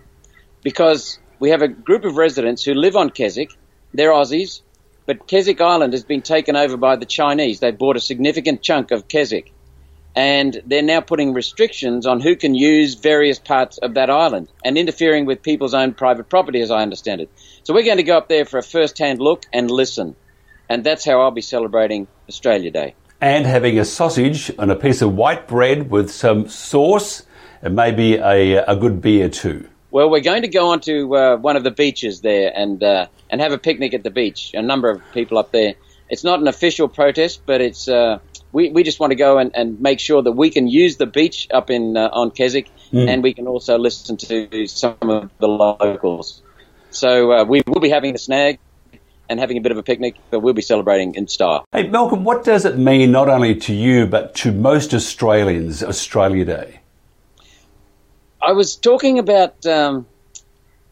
because 0.61 1.17
we 1.39 1.49
have 1.49 1.61
a 1.61 1.67
group 1.67 2.05
of 2.05 2.15
residents 2.15 2.63
who 2.63 2.73
live 2.73 2.95
on 2.95 3.09
Keswick. 3.09 3.51
They're 3.93 4.11
Aussies, 4.11 4.61
but 5.07 5.25
Keswick 5.25 5.61
Island 5.61 5.93
has 5.93 6.03
been 6.03 6.21
taken 6.21 6.55
over 6.55 6.77
by 6.77 6.97
the 6.97 7.05
Chinese. 7.05 7.61
They've 7.61 7.75
bought 7.75 7.95
a 7.95 8.01
significant 8.01 8.61
chunk 8.61 8.91
of 8.91 9.07
Keswick. 9.07 9.53
And 10.15 10.61
they're 10.65 10.81
now 10.81 10.99
putting 10.99 11.33
restrictions 11.33 12.05
on 12.05 12.19
who 12.19 12.35
can 12.35 12.55
use 12.55 12.95
various 12.95 13.39
parts 13.39 13.77
of 13.77 13.93
that 13.93 14.09
island 14.09 14.49
and 14.65 14.77
interfering 14.77 15.25
with 15.25 15.41
people's 15.43 15.73
own 15.73 15.93
private 15.93 16.27
property, 16.27 16.59
as 16.59 16.71
I 16.71 16.81
understand 16.81 17.21
it. 17.21 17.29
So 17.63 17.73
we're 17.73 17.85
going 17.85 17.97
to 17.97 18.03
go 18.03 18.17
up 18.17 18.27
there 18.27 18.43
for 18.43 18.57
a 18.57 18.63
first 18.63 18.97
hand 18.97 19.19
look 19.19 19.45
and 19.53 19.71
listen. 19.71 20.15
And 20.69 20.83
that's 20.83 21.05
how 21.05 21.21
I'll 21.21 21.31
be 21.31 21.41
celebrating 21.41 22.07
Australia 22.27 22.71
Day. 22.71 22.95
And 23.21 23.45
having 23.45 23.79
a 23.79 23.85
sausage 23.85 24.51
and 24.59 24.71
a 24.71 24.75
piece 24.75 25.01
of 25.01 25.13
white 25.13 25.47
bread 25.47 25.89
with 25.89 26.11
some 26.11 26.49
sauce 26.49 27.25
and 27.61 27.75
maybe 27.75 28.15
a, 28.15 28.63
a 28.65 28.75
good 28.75 29.01
beer 29.01 29.29
too. 29.29 29.69
Well, 29.89 30.09
we're 30.09 30.19
going 30.19 30.41
to 30.41 30.47
go 30.49 30.71
onto 30.71 31.15
uh, 31.15 31.37
one 31.37 31.55
of 31.55 31.63
the 31.63 31.71
beaches 31.71 32.21
there 32.21 32.51
and 32.53 32.83
uh, 32.83 33.07
and 33.29 33.41
have 33.41 33.51
a 33.51 33.57
picnic 33.57 33.93
at 33.93 34.03
the 34.03 34.11
beach. 34.11 34.51
A 34.53 34.61
number 34.61 34.89
of 34.89 35.01
people 35.13 35.37
up 35.37 35.51
there. 35.51 35.75
It's 36.09 36.23
not 36.23 36.39
an 36.39 36.47
official 36.47 36.87
protest, 36.87 37.41
but 37.45 37.59
it's 37.61 37.87
uh, 37.87 38.19
we, 38.51 38.69
we 38.69 38.83
just 38.83 38.99
want 38.99 39.11
to 39.11 39.15
go 39.15 39.37
and, 39.37 39.51
and 39.55 39.79
make 39.81 39.99
sure 39.99 40.21
that 40.21 40.31
we 40.31 40.49
can 40.49 40.67
use 40.67 40.97
the 40.97 41.05
beach 41.05 41.47
up 41.51 41.69
in 41.69 41.97
uh, 41.97 42.09
on 42.11 42.31
Keswick, 42.31 42.69
mm. 42.91 43.07
and 43.07 43.21
we 43.21 43.33
can 43.33 43.47
also 43.47 43.77
listen 43.77 44.17
to 44.17 44.67
some 44.67 44.95
of 45.01 45.29
the 45.39 45.47
locals. 45.47 46.41
So 46.91 47.31
uh, 47.31 47.43
we 47.43 47.61
will 47.67 47.81
be 47.81 47.89
having 47.89 48.15
a 48.15 48.17
snag 48.17 48.59
and 49.29 49.39
having 49.39 49.57
a 49.57 49.61
bit 49.61 49.71
of 49.73 49.77
a 49.77 49.83
picnic, 49.83 50.15
but 50.31 50.39
we'll 50.39 50.53
be 50.53 50.61
celebrating 50.61 51.15
in 51.15 51.27
style. 51.27 51.65
Hey, 51.73 51.87
Malcolm, 51.87 52.23
what 52.23 52.45
does 52.45 52.63
it 52.63 52.77
mean 52.77 53.11
not 53.11 53.27
only 53.27 53.55
to 53.55 53.73
you 53.73 54.07
but 54.07 54.35
to 54.35 54.51
most 54.51 54.93
Australians, 54.93 55.83
Australia 55.83 56.45
Day? 56.45 56.79
I 58.41 58.53
was 58.53 58.75
talking 58.77 59.19
about 59.19 59.65
um, 59.65 60.05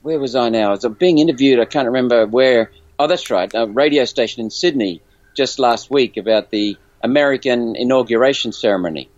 where 0.06 0.20
was 0.20 0.36
I 0.36 0.50
now? 0.50 0.68
I 0.68 0.76
was 0.78 0.86
being 1.00 1.18
interviewed. 1.18 1.60
I 1.60 1.65
can't 1.65 1.88
remember 1.88 2.28
where. 2.28 2.72
Oh, 3.00 3.08
that's 3.08 3.32
right, 3.32 3.52
a 3.54 3.65
radio 3.65 4.06
station 4.06 4.44
in 4.44 4.52
Sydney 4.52 5.02
just 5.36 5.60
last 5.60 5.89
week 5.89 6.15
about 6.15 6.52
the 6.52 6.78
American 7.02 7.76
inauguration 7.76 8.54
ceremony, 8.54 9.10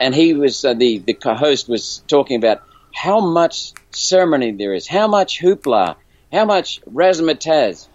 and 0.00 0.14
he 0.14 0.32
was 0.32 0.64
uh, 0.64 0.72
the 0.72 0.98
the 0.98 1.16
host 1.34 1.68
was 1.68 2.02
talking 2.08 2.36
about 2.38 2.62
how 2.92 3.20
much 3.20 3.72
ceremony 3.90 4.50
there 4.52 4.72
is, 4.74 4.88
how 4.88 5.06
much 5.06 5.38
hoopla, 5.38 5.96
how 6.32 6.44
much 6.46 6.80
razzmatazz, 6.90 7.86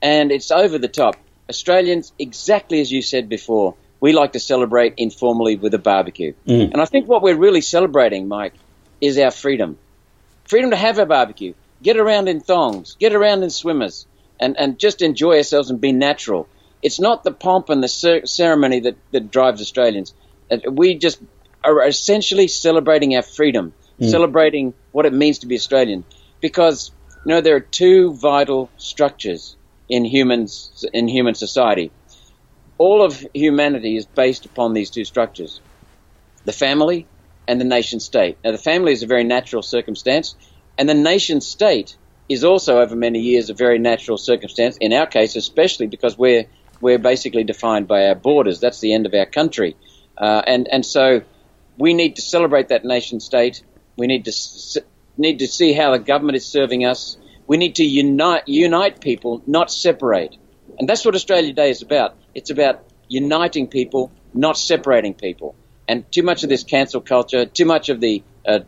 and 0.00 0.30
it's 0.30 0.50
over 0.52 0.78
the 0.78 0.88
top. 0.88 1.16
Australians, 1.48 2.12
exactly 2.20 2.80
as 2.80 2.92
you 2.92 3.02
said 3.02 3.28
before, 3.28 3.74
we 3.98 4.12
like 4.12 4.32
to 4.32 4.40
celebrate 4.40 4.94
informally 4.96 5.56
with 5.56 5.74
a 5.74 5.78
barbecue, 5.78 6.32
mm. 6.46 6.70
and 6.72 6.80
I 6.80 6.84
think 6.84 7.08
what 7.08 7.20
we're 7.20 7.36
really 7.36 7.60
celebrating, 7.60 8.28
Mike, 8.28 8.54
is 9.00 9.18
our 9.18 9.32
freedom. 9.32 9.76
Freedom 10.44 10.70
to 10.70 10.76
have 10.76 10.98
a 10.98 11.06
barbecue, 11.06 11.52
get 11.82 11.96
around 11.96 12.28
in 12.28 12.40
thongs, 12.40 12.96
get 12.98 13.14
around 13.14 13.42
in 13.42 13.50
swimmers, 13.50 14.06
and, 14.38 14.58
and 14.58 14.78
just 14.78 15.02
enjoy 15.02 15.36
ourselves 15.36 15.70
and 15.70 15.80
be 15.80 15.92
natural. 15.92 16.48
It's 16.82 17.00
not 17.00 17.24
the 17.24 17.30
pomp 17.30 17.68
and 17.68 17.82
the 17.82 17.88
cer- 17.88 18.26
ceremony 18.26 18.80
that, 18.80 18.96
that 19.12 19.30
drives 19.30 19.60
Australians. 19.60 20.14
Uh, 20.50 20.58
we 20.70 20.94
just 20.94 21.20
are 21.62 21.86
essentially 21.86 22.48
celebrating 22.48 23.16
our 23.16 23.22
freedom, 23.22 23.74
mm. 24.00 24.10
celebrating 24.10 24.74
what 24.92 25.06
it 25.06 25.12
means 25.12 25.40
to 25.40 25.46
be 25.46 25.56
Australian. 25.56 26.04
Because, 26.40 26.90
you 27.24 27.34
know, 27.34 27.40
there 27.42 27.56
are 27.56 27.60
two 27.60 28.14
vital 28.14 28.70
structures 28.78 29.56
in 29.88 30.04
humans, 30.04 30.84
in 30.92 31.06
human 31.06 31.34
society. 31.34 31.90
All 32.78 33.02
of 33.02 33.26
humanity 33.34 33.96
is 33.96 34.06
based 34.06 34.46
upon 34.46 34.72
these 34.72 34.88
two 34.88 35.04
structures. 35.04 35.60
The 36.46 36.52
family 36.52 37.06
and 37.46 37.60
the 37.60 37.64
nation 37.64 38.00
state. 38.00 38.38
Now, 38.42 38.52
the 38.52 38.58
family 38.58 38.92
is 38.92 39.02
a 39.02 39.06
very 39.06 39.24
natural 39.24 39.62
circumstance, 39.62 40.34
and 40.80 40.88
the 40.88 40.94
nation 40.94 41.42
state 41.42 41.98
is 42.26 42.42
also 42.42 42.80
over 42.80 42.96
many 42.96 43.20
years 43.20 43.50
a 43.50 43.54
very 43.54 43.78
natural 43.78 44.16
circumstance. 44.16 44.78
In 44.78 44.94
our 44.94 45.06
case, 45.06 45.36
especially 45.36 45.88
because 45.88 46.16
we're 46.16 46.46
we're 46.80 46.98
basically 46.98 47.44
defined 47.44 47.86
by 47.86 48.06
our 48.06 48.14
borders. 48.14 48.60
That's 48.60 48.80
the 48.80 48.94
end 48.94 49.04
of 49.04 49.12
our 49.12 49.26
country, 49.26 49.76
uh, 50.16 50.40
and 50.46 50.66
and 50.68 50.84
so 50.84 51.20
we 51.76 51.92
need 51.92 52.16
to 52.16 52.22
celebrate 52.22 52.68
that 52.68 52.86
nation 52.86 53.20
state. 53.20 53.62
We 53.98 54.06
need 54.06 54.24
to 54.24 54.82
need 55.18 55.40
to 55.40 55.48
see 55.48 55.74
how 55.74 55.92
the 55.92 55.98
government 55.98 56.36
is 56.36 56.46
serving 56.46 56.86
us. 56.86 57.18
We 57.46 57.58
need 57.58 57.74
to 57.74 57.84
unite 57.84 58.44
unite 58.46 59.02
people, 59.02 59.42
not 59.46 59.70
separate. 59.70 60.34
And 60.78 60.88
that's 60.88 61.04
what 61.04 61.14
Australia 61.14 61.52
Day 61.52 61.68
is 61.68 61.82
about. 61.82 62.16
It's 62.34 62.48
about 62.48 62.86
uniting 63.06 63.66
people, 63.66 64.12
not 64.32 64.56
separating 64.56 65.12
people. 65.12 65.56
And 65.86 66.10
too 66.10 66.22
much 66.22 66.42
of 66.42 66.48
this 66.48 66.64
cancel 66.64 67.02
culture, 67.02 67.44
too 67.44 67.66
much 67.66 67.90
of 67.90 68.00
the 68.00 68.22
uh, 68.46 68.60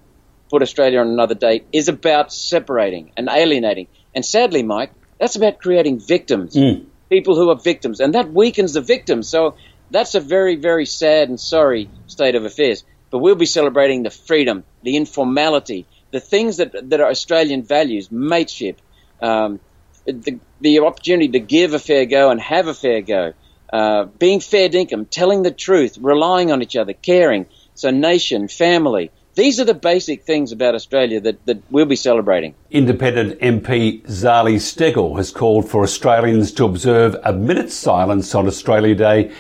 put 0.53 0.63
Australia 0.63 1.01
on 1.01 1.09
another 1.09 1.35
date 1.35 1.67
is 1.73 1.89
about 1.89 2.31
separating 2.31 3.11
and 3.17 3.29
alienating. 3.31 3.87
And 4.15 4.23
sadly, 4.25 4.63
Mike, 4.63 4.93
that's 5.19 5.35
about 5.35 5.59
creating 5.59 5.99
victims, 5.99 6.55
mm. 6.55 6.85
people 7.09 7.37
who 7.37 7.49
are 7.49 7.57
victims, 7.57 8.01
and 8.01 8.15
that 8.15 8.31
weakens 8.31 8.75
the 8.75 8.83
victims. 8.83 9.29
So 9.29 9.57
that's 9.91 10.15
a 10.15 10.21
very, 10.21 10.57
very 10.57 10.85
sad 10.85 11.31
and 11.31 11.41
sorry 11.41 11.89
state 12.07 12.35
of 12.35 12.45
affairs. 12.45 12.85
But 13.11 13.21
we'll 13.21 13.35
be 13.35 13.47
celebrating 13.47 14.03
the 14.03 14.11
freedom, 14.11 14.65
the 14.83 14.99
informality, 14.99 15.87
the 16.11 16.21
things 16.21 16.59
that, 16.59 16.91
that 16.91 17.01
are 17.01 17.09
Australian 17.09 17.63
values, 17.63 18.13
mateship, 18.13 18.79
um, 19.23 19.59
the, 20.05 20.39
the 20.61 20.81
opportunity 20.81 21.29
to 21.29 21.41
give 21.41 21.73
a 21.73 21.79
fair 21.79 22.05
go 22.05 22.31
and 22.31 22.39
have 22.41 22.67
a 22.67 22.75
fair 22.75 23.01
go, 23.01 23.33
uh, 23.73 24.05
being 24.05 24.41
fair 24.41 24.69
dinkum, 24.69 25.07
telling 25.09 25.43
the 25.43 25.51
truth, 25.51 25.97
relying 25.99 26.53
on 26.53 26.61
each 26.61 26.77
other, 26.77 26.93
caring. 26.93 27.47
So 27.75 27.91
nation, 27.91 28.49
family. 28.49 29.11
These 29.35 29.61
are 29.61 29.65
the 29.65 29.75
basic 29.75 30.25
things 30.25 30.53
about 30.53 30.75
Australia 30.75 31.19
that, 31.21 31.45
that 31.47 31.63
we'll 31.71 31.87
be 31.87 31.97
celebrating. 31.97 32.55
Independent 32.71 33.41
MP 33.41 34.03
Zali 34.03 34.57
Steggall 34.57 35.17
has 35.17 35.31
called 35.31 35.69
for 35.69 35.83
Australians 35.83 36.53
to 36.53 36.67
observe 36.67 37.17
a 37.25 37.33
minute's 37.33 37.75
silence 37.75 38.35
on 38.35 38.47
Australia 38.47 38.95
Day 38.95 39.33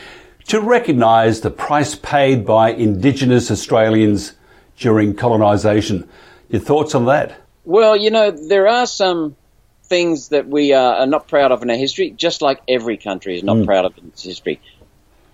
to 0.46 0.60
recognise 0.60 1.42
the 1.42 1.50
price 1.50 1.94
paid 1.94 2.46
by 2.46 2.70
Indigenous 2.70 3.50
Australians 3.50 4.32
during 4.78 5.14
colonisation. 5.14 6.08
Your 6.48 6.60
thoughts 6.60 6.94
on 6.94 7.04
that? 7.06 7.40
Well, 7.64 7.96
you 7.96 8.10
know, 8.10 8.30
there 8.30 8.68
are 8.68 8.86
some 8.86 9.36
things 9.84 10.28
that 10.28 10.48
we 10.48 10.72
are 10.72 11.06
not 11.06 11.28
proud 11.28 11.52
of 11.52 11.62
in 11.62 11.70
our 11.70 11.76
history, 11.76 12.10
just 12.10 12.40
like 12.40 12.62
every 12.66 12.96
country 12.96 13.36
is 13.36 13.44
not 13.44 13.58
mm. 13.58 13.66
proud 13.66 13.84
of 13.84 13.92
its 13.98 14.22
history. 14.22 14.58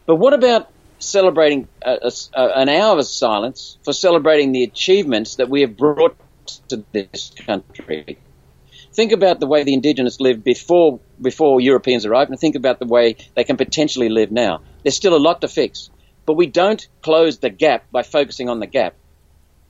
But 0.04 0.16
what 0.16 0.34
about 0.34 0.68
celebrating 0.98 1.68
a, 1.82 2.10
a, 2.34 2.40
an 2.58 2.68
hour 2.68 2.98
of 2.98 3.06
silence 3.06 3.78
for 3.84 3.92
celebrating 3.92 4.52
the 4.52 4.64
achievements 4.64 5.36
that 5.36 5.48
we 5.48 5.62
have 5.62 5.76
brought 5.76 6.16
to 6.68 6.84
this 6.92 7.32
country? 7.46 8.18
Think 8.92 9.12
about 9.12 9.38
the 9.38 9.46
way 9.46 9.62
the 9.62 9.74
indigenous 9.74 10.20
lived 10.20 10.42
before 10.42 11.00
before 11.20 11.60
Europeans 11.60 12.04
arrived, 12.04 12.30
and 12.30 12.40
think 12.40 12.56
about 12.56 12.78
the 12.78 12.86
way 12.86 13.16
they 13.34 13.44
can 13.44 13.56
potentially 13.56 14.08
live 14.08 14.32
now. 14.32 14.60
There's 14.82 14.96
still 14.96 15.14
a 15.14 15.18
lot 15.18 15.40
to 15.42 15.48
fix, 15.48 15.90
but 16.26 16.34
we 16.34 16.46
don't 16.46 16.86
close 17.02 17.38
the 17.38 17.50
gap 17.50 17.90
by 17.92 18.02
focusing 18.02 18.48
on 18.48 18.60
the 18.60 18.66
gap. 18.66 18.94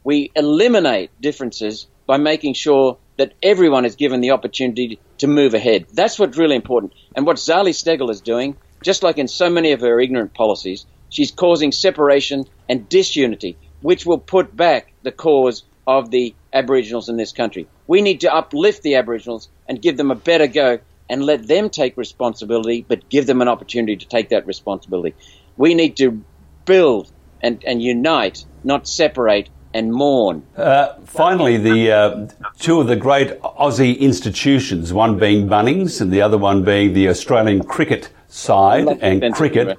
We 0.05 0.31
eliminate 0.35 1.11
differences 1.21 1.87
by 2.07 2.17
making 2.17 2.55
sure 2.55 2.97
that 3.19 3.35
everyone 3.43 3.85
is 3.85 3.97
given 3.97 4.21
the 4.21 4.31
opportunity 4.31 4.99
to 5.19 5.27
move 5.27 5.53
ahead. 5.53 5.87
That's 5.93 6.19
what's 6.19 6.39
really 6.39 6.57
important. 6.57 6.95
And 7.15 7.27
what 7.27 7.37
Zali 7.37 7.75
Steggall 7.75 8.11
is 8.11 8.21
doing, 8.21 8.57
just 8.83 9.03
like 9.03 9.19
in 9.19 9.29
so 9.29 9.51
many 9.51 9.73
of 9.73 9.81
her 9.81 10.01
ignorant 10.01 10.33
policies, 10.33 10.87
she's 11.09 11.31
causing 11.31 11.73
separation 11.73 12.45
and 12.69 12.89
disunity, 12.89 13.57
which 13.81 14.07
will 14.07 14.19
put 14.19 14.55
back 14.57 14.93
the 15.03 15.13
cause 15.13 15.65
of 15.87 16.11
the 16.11 16.35
Aboriginals 16.53 17.09
in 17.09 17.17
this 17.17 17.33
country. 17.33 17.67
We 17.87 18.03
need 18.03 18.21
to 18.21 18.35
uplift 18.35 18.83
the 18.83 18.97
Aboriginals 18.97 19.49
and 19.69 19.81
give 19.81 19.97
them 19.97 20.11
a 20.11 20.15
better 20.15 20.47
go 20.47 20.79
and 21.09 21.25
let 21.25 21.47
them 21.47 21.71
take 21.71 21.97
responsibility, 21.97 22.85
but 22.87 23.09
give 23.09 23.27
them 23.27 23.41
an 23.41 23.49
opportunity 23.49 23.97
to 23.97 24.07
take 24.07 24.29
that 24.29 24.47
responsibility. 24.47 25.17
We 25.57 25.75
need 25.75 25.97
to 25.97 26.23
build 26.67 27.11
and, 27.43 27.63
and 27.65 27.83
unite, 27.83 28.45
not 28.65 28.87
separate 28.87 29.49
and 29.73 29.93
mourn. 29.93 30.47
Uh, 30.57 30.95
finally, 31.05 31.57
the 31.57 31.93
uh, 31.93 32.29
two 32.59 32.81
of 32.81 32.87
the 32.87 32.97
great 32.97 33.41
Aussie 33.41 33.99
institutions, 33.99 34.93
one 34.93 35.19
being 35.19 35.49
Bunnings 35.49 36.01
and 36.01 36.11
the 36.11 36.23
other 36.23 36.39
one 36.39 36.65
being 36.65 36.95
the 36.95 37.09
Australian 37.09 37.65
cricket 37.65 38.11
side 38.29 38.89
and 39.01 39.33
cricket. 39.35 39.79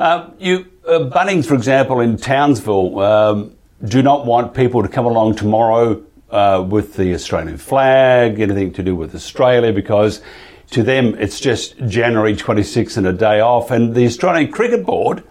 Uh, 0.00 0.30
you, 0.38 0.64
uh, 0.88 1.00
Bunnings, 1.00 1.44
for 1.44 1.54
example, 1.54 2.00
in 2.00 2.16
Townsville, 2.16 3.00
um, 3.00 3.54
do 3.84 4.02
not 4.02 4.24
want 4.24 4.54
people 4.54 4.82
to 4.82 4.88
come 4.88 5.04
along 5.04 5.34
tomorrow 5.34 6.02
uh, 6.30 6.66
with 6.66 6.96
the 6.96 7.12
Australian 7.12 7.58
flag, 7.58 8.40
anything 8.40 8.72
to 8.72 8.82
do 8.82 8.96
with 8.96 9.14
Australia, 9.14 9.74
because 9.74 10.22
to 10.70 10.82
them 10.82 11.14
it's 11.18 11.38
just 11.38 11.76
January 11.86 12.34
26th 12.34 12.96
and 12.96 13.06
a 13.08 13.12
day 13.12 13.40
off. 13.40 13.70
And 13.70 13.94
the 13.94 14.06
Australian 14.06 14.50
Cricket 14.50 14.86
Board 14.86 15.22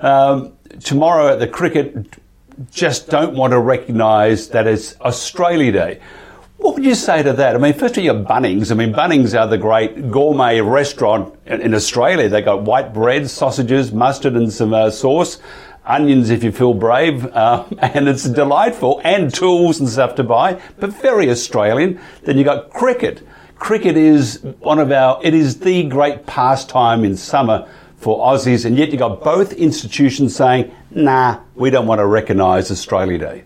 um, 0.00 0.52
tomorrow 0.84 1.32
at 1.32 1.38
the 1.38 1.48
cricket 1.48 2.18
just 2.70 3.08
don't 3.08 3.34
want 3.34 3.52
to 3.52 3.58
recognise 3.58 4.48
that 4.48 4.66
it's 4.66 4.94
Australia 5.00 5.72
Day. 5.72 6.00
What 6.62 6.76
would 6.76 6.84
you 6.84 6.94
say 6.94 7.24
to 7.24 7.32
that? 7.32 7.56
I 7.56 7.58
mean, 7.58 7.72
first 7.72 7.80
firstly, 7.80 8.04
your 8.04 8.14
Bunnings. 8.14 8.70
I 8.70 8.76
mean, 8.76 8.92
Bunnings 8.92 9.36
are 9.36 9.48
the 9.48 9.58
great 9.58 10.12
gourmet 10.12 10.60
restaurant 10.60 11.34
in 11.44 11.74
Australia. 11.74 12.28
They 12.28 12.40
got 12.40 12.62
white 12.62 12.94
bread, 12.94 13.28
sausages, 13.28 13.90
mustard, 13.90 14.34
and 14.34 14.52
some 14.52 14.72
uh, 14.72 14.92
sauce, 14.92 15.38
onions 15.84 16.30
if 16.30 16.44
you 16.44 16.52
feel 16.52 16.72
brave, 16.72 17.26
uh, 17.26 17.64
and 17.78 18.06
it's 18.06 18.22
delightful, 18.22 19.00
and 19.02 19.34
tools 19.34 19.80
and 19.80 19.88
stuff 19.88 20.14
to 20.14 20.22
buy, 20.22 20.62
but 20.78 20.90
very 21.02 21.28
Australian. 21.30 22.00
Then 22.22 22.38
you 22.38 22.44
got 22.44 22.70
cricket. 22.70 23.26
Cricket 23.56 23.96
is 23.96 24.40
one 24.60 24.78
of 24.78 24.92
our, 24.92 25.18
it 25.24 25.34
is 25.34 25.58
the 25.58 25.82
great 25.88 26.26
pastime 26.26 27.04
in 27.04 27.16
summer 27.16 27.68
for 27.96 28.20
Aussies, 28.20 28.64
and 28.64 28.78
yet 28.78 28.92
you 28.92 28.98
got 28.98 29.24
both 29.24 29.52
institutions 29.54 30.36
saying, 30.36 30.72
nah, 30.92 31.40
we 31.56 31.70
don't 31.70 31.88
want 31.88 31.98
to 31.98 32.06
recognise 32.06 32.70
Australia 32.70 33.18
Day. 33.18 33.44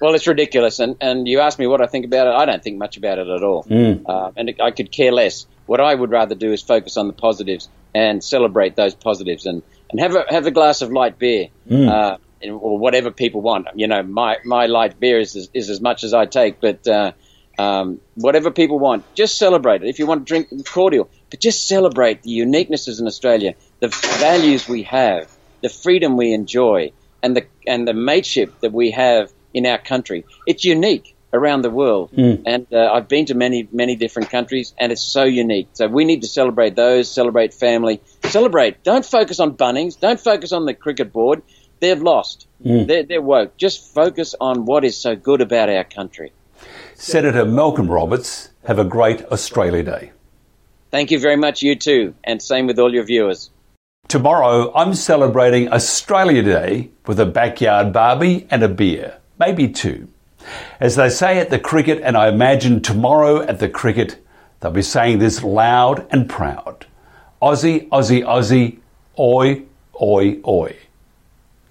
Well, 0.00 0.14
it's 0.14 0.26
ridiculous. 0.26 0.78
And, 0.78 0.96
and 1.00 1.26
you 1.26 1.40
ask 1.40 1.58
me 1.58 1.66
what 1.66 1.80
I 1.80 1.86
think 1.86 2.04
about 2.04 2.26
it. 2.26 2.34
I 2.34 2.44
don't 2.44 2.62
think 2.62 2.78
much 2.78 2.96
about 2.96 3.18
it 3.18 3.28
at 3.28 3.42
all. 3.42 3.64
Mm. 3.64 4.32
And 4.36 4.54
I 4.60 4.70
could 4.70 4.92
care 4.92 5.12
less. 5.12 5.46
What 5.66 5.80
I 5.80 5.94
would 5.94 6.10
rather 6.10 6.34
do 6.34 6.52
is 6.52 6.62
focus 6.62 6.96
on 6.96 7.08
the 7.08 7.12
positives 7.12 7.68
and 7.94 8.22
celebrate 8.22 8.76
those 8.76 8.94
positives 8.94 9.46
and, 9.46 9.62
and 9.90 10.00
have, 10.00 10.14
a, 10.14 10.24
have 10.28 10.46
a 10.46 10.50
glass 10.50 10.82
of 10.82 10.92
light 10.92 11.18
beer. 11.18 11.48
Mm. 11.68 11.88
Uh, 11.88 12.18
or 12.46 12.78
whatever 12.78 13.10
people 13.10 13.40
want. 13.40 13.66
You 13.74 13.88
know, 13.88 14.02
my 14.02 14.36
my 14.44 14.66
light 14.66 15.00
beer 15.00 15.18
is 15.18 15.48
is 15.52 15.70
as 15.70 15.80
much 15.80 16.04
as 16.04 16.14
I 16.14 16.26
take, 16.26 16.60
but 16.60 16.86
uh, 16.86 17.12
um, 17.58 18.00
whatever 18.14 18.50
people 18.50 18.78
want, 18.78 19.04
just 19.14 19.38
celebrate 19.38 19.82
it. 19.82 19.88
If 19.88 19.98
you 19.98 20.06
want 20.06 20.26
to 20.26 20.30
drink 20.30 20.66
cordial, 20.68 21.10
but 21.30 21.40
just 21.40 21.66
celebrate 21.66 22.22
the 22.22 22.30
uniquenesses 22.30 23.00
in 23.00 23.06
Australia, 23.06 23.54
the 23.80 23.88
values 23.88 24.68
we 24.68 24.84
have, 24.84 25.30
the 25.62 25.68
freedom 25.68 26.16
we 26.16 26.32
enjoy, 26.32 26.92
and 27.22 27.36
the 27.36 27.46
and 27.66 27.86
the 27.86 27.94
mateship 27.94 28.60
that 28.60 28.72
we 28.72 28.92
have 28.92 29.32
in 29.54 29.66
our 29.66 29.78
country. 29.78 30.24
It's 30.46 30.64
unique 30.64 31.14
around 31.32 31.62
the 31.62 31.70
world, 31.70 32.10
mm. 32.12 32.42
and 32.46 32.66
uh, 32.72 32.90
I've 32.92 33.08
been 33.08 33.26
to 33.26 33.34
many 33.34 33.68
many 33.72 33.96
different 33.96 34.30
countries, 34.30 34.74
and 34.78 34.92
it's 34.92 35.02
so 35.02 35.24
unique. 35.24 35.68
So 35.74 35.86
we 35.86 36.04
need 36.04 36.22
to 36.22 36.28
celebrate 36.28 36.74
those, 36.74 37.10
celebrate 37.10 37.52
family, 37.52 38.00
celebrate. 38.24 38.82
Don't 38.82 39.04
focus 39.04 39.40
on 39.40 39.56
Bunnings. 39.56 39.98
Don't 39.98 40.20
focus 40.20 40.52
on 40.52 40.64
the 40.64 40.74
cricket 40.74 41.12
board. 41.12 41.42
They've 41.80 42.00
lost. 42.00 42.46
Mm. 42.64 42.86
They're, 42.86 43.02
they're 43.04 43.22
woke. 43.22 43.56
Just 43.56 43.94
focus 43.94 44.34
on 44.40 44.64
what 44.64 44.84
is 44.84 44.96
so 44.96 45.14
good 45.14 45.40
about 45.40 45.68
our 45.68 45.84
country. 45.84 46.32
Senator 46.94 47.44
Malcolm 47.44 47.88
Roberts, 47.88 48.50
have 48.64 48.78
a 48.78 48.84
great 48.84 49.24
Australia 49.26 49.82
Day. 49.82 50.12
Thank 50.90 51.10
you 51.10 51.18
very 51.18 51.36
much, 51.36 51.62
you 51.62 51.76
too, 51.76 52.14
and 52.24 52.42
same 52.42 52.66
with 52.66 52.78
all 52.78 52.92
your 52.92 53.04
viewers. 53.04 53.50
Tomorrow, 54.08 54.72
I'm 54.74 54.94
celebrating 54.94 55.72
Australia 55.72 56.42
Day 56.42 56.90
with 57.06 57.20
a 57.20 57.26
backyard 57.26 57.92
barbie 57.92 58.46
and 58.50 58.62
a 58.62 58.68
beer, 58.68 59.18
maybe 59.38 59.68
two. 59.68 60.08
As 60.80 60.96
they 60.96 61.08
say 61.10 61.38
at 61.38 61.50
the 61.50 61.58
cricket, 61.58 62.00
and 62.02 62.16
I 62.16 62.28
imagine 62.28 62.80
tomorrow 62.80 63.42
at 63.42 63.58
the 63.58 63.68
cricket, 63.68 64.24
they'll 64.60 64.70
be 64.70 64.82
saying 64.82 65.18
this 65.18 65.42
loud 65.42 66.06
and 66.10 66.28
proud 66.28 66.86
Aussie, 67.40 67.88
Aussie, 67.90 68.24
Aussie, 68.24 68.78
oi, 69.18 69.62
oi, 70.00 70.40
oi. 70.46 70.76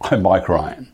I'm 0.01 0.21
Mike 0.21 0.47
Ryan. 0.47 0.91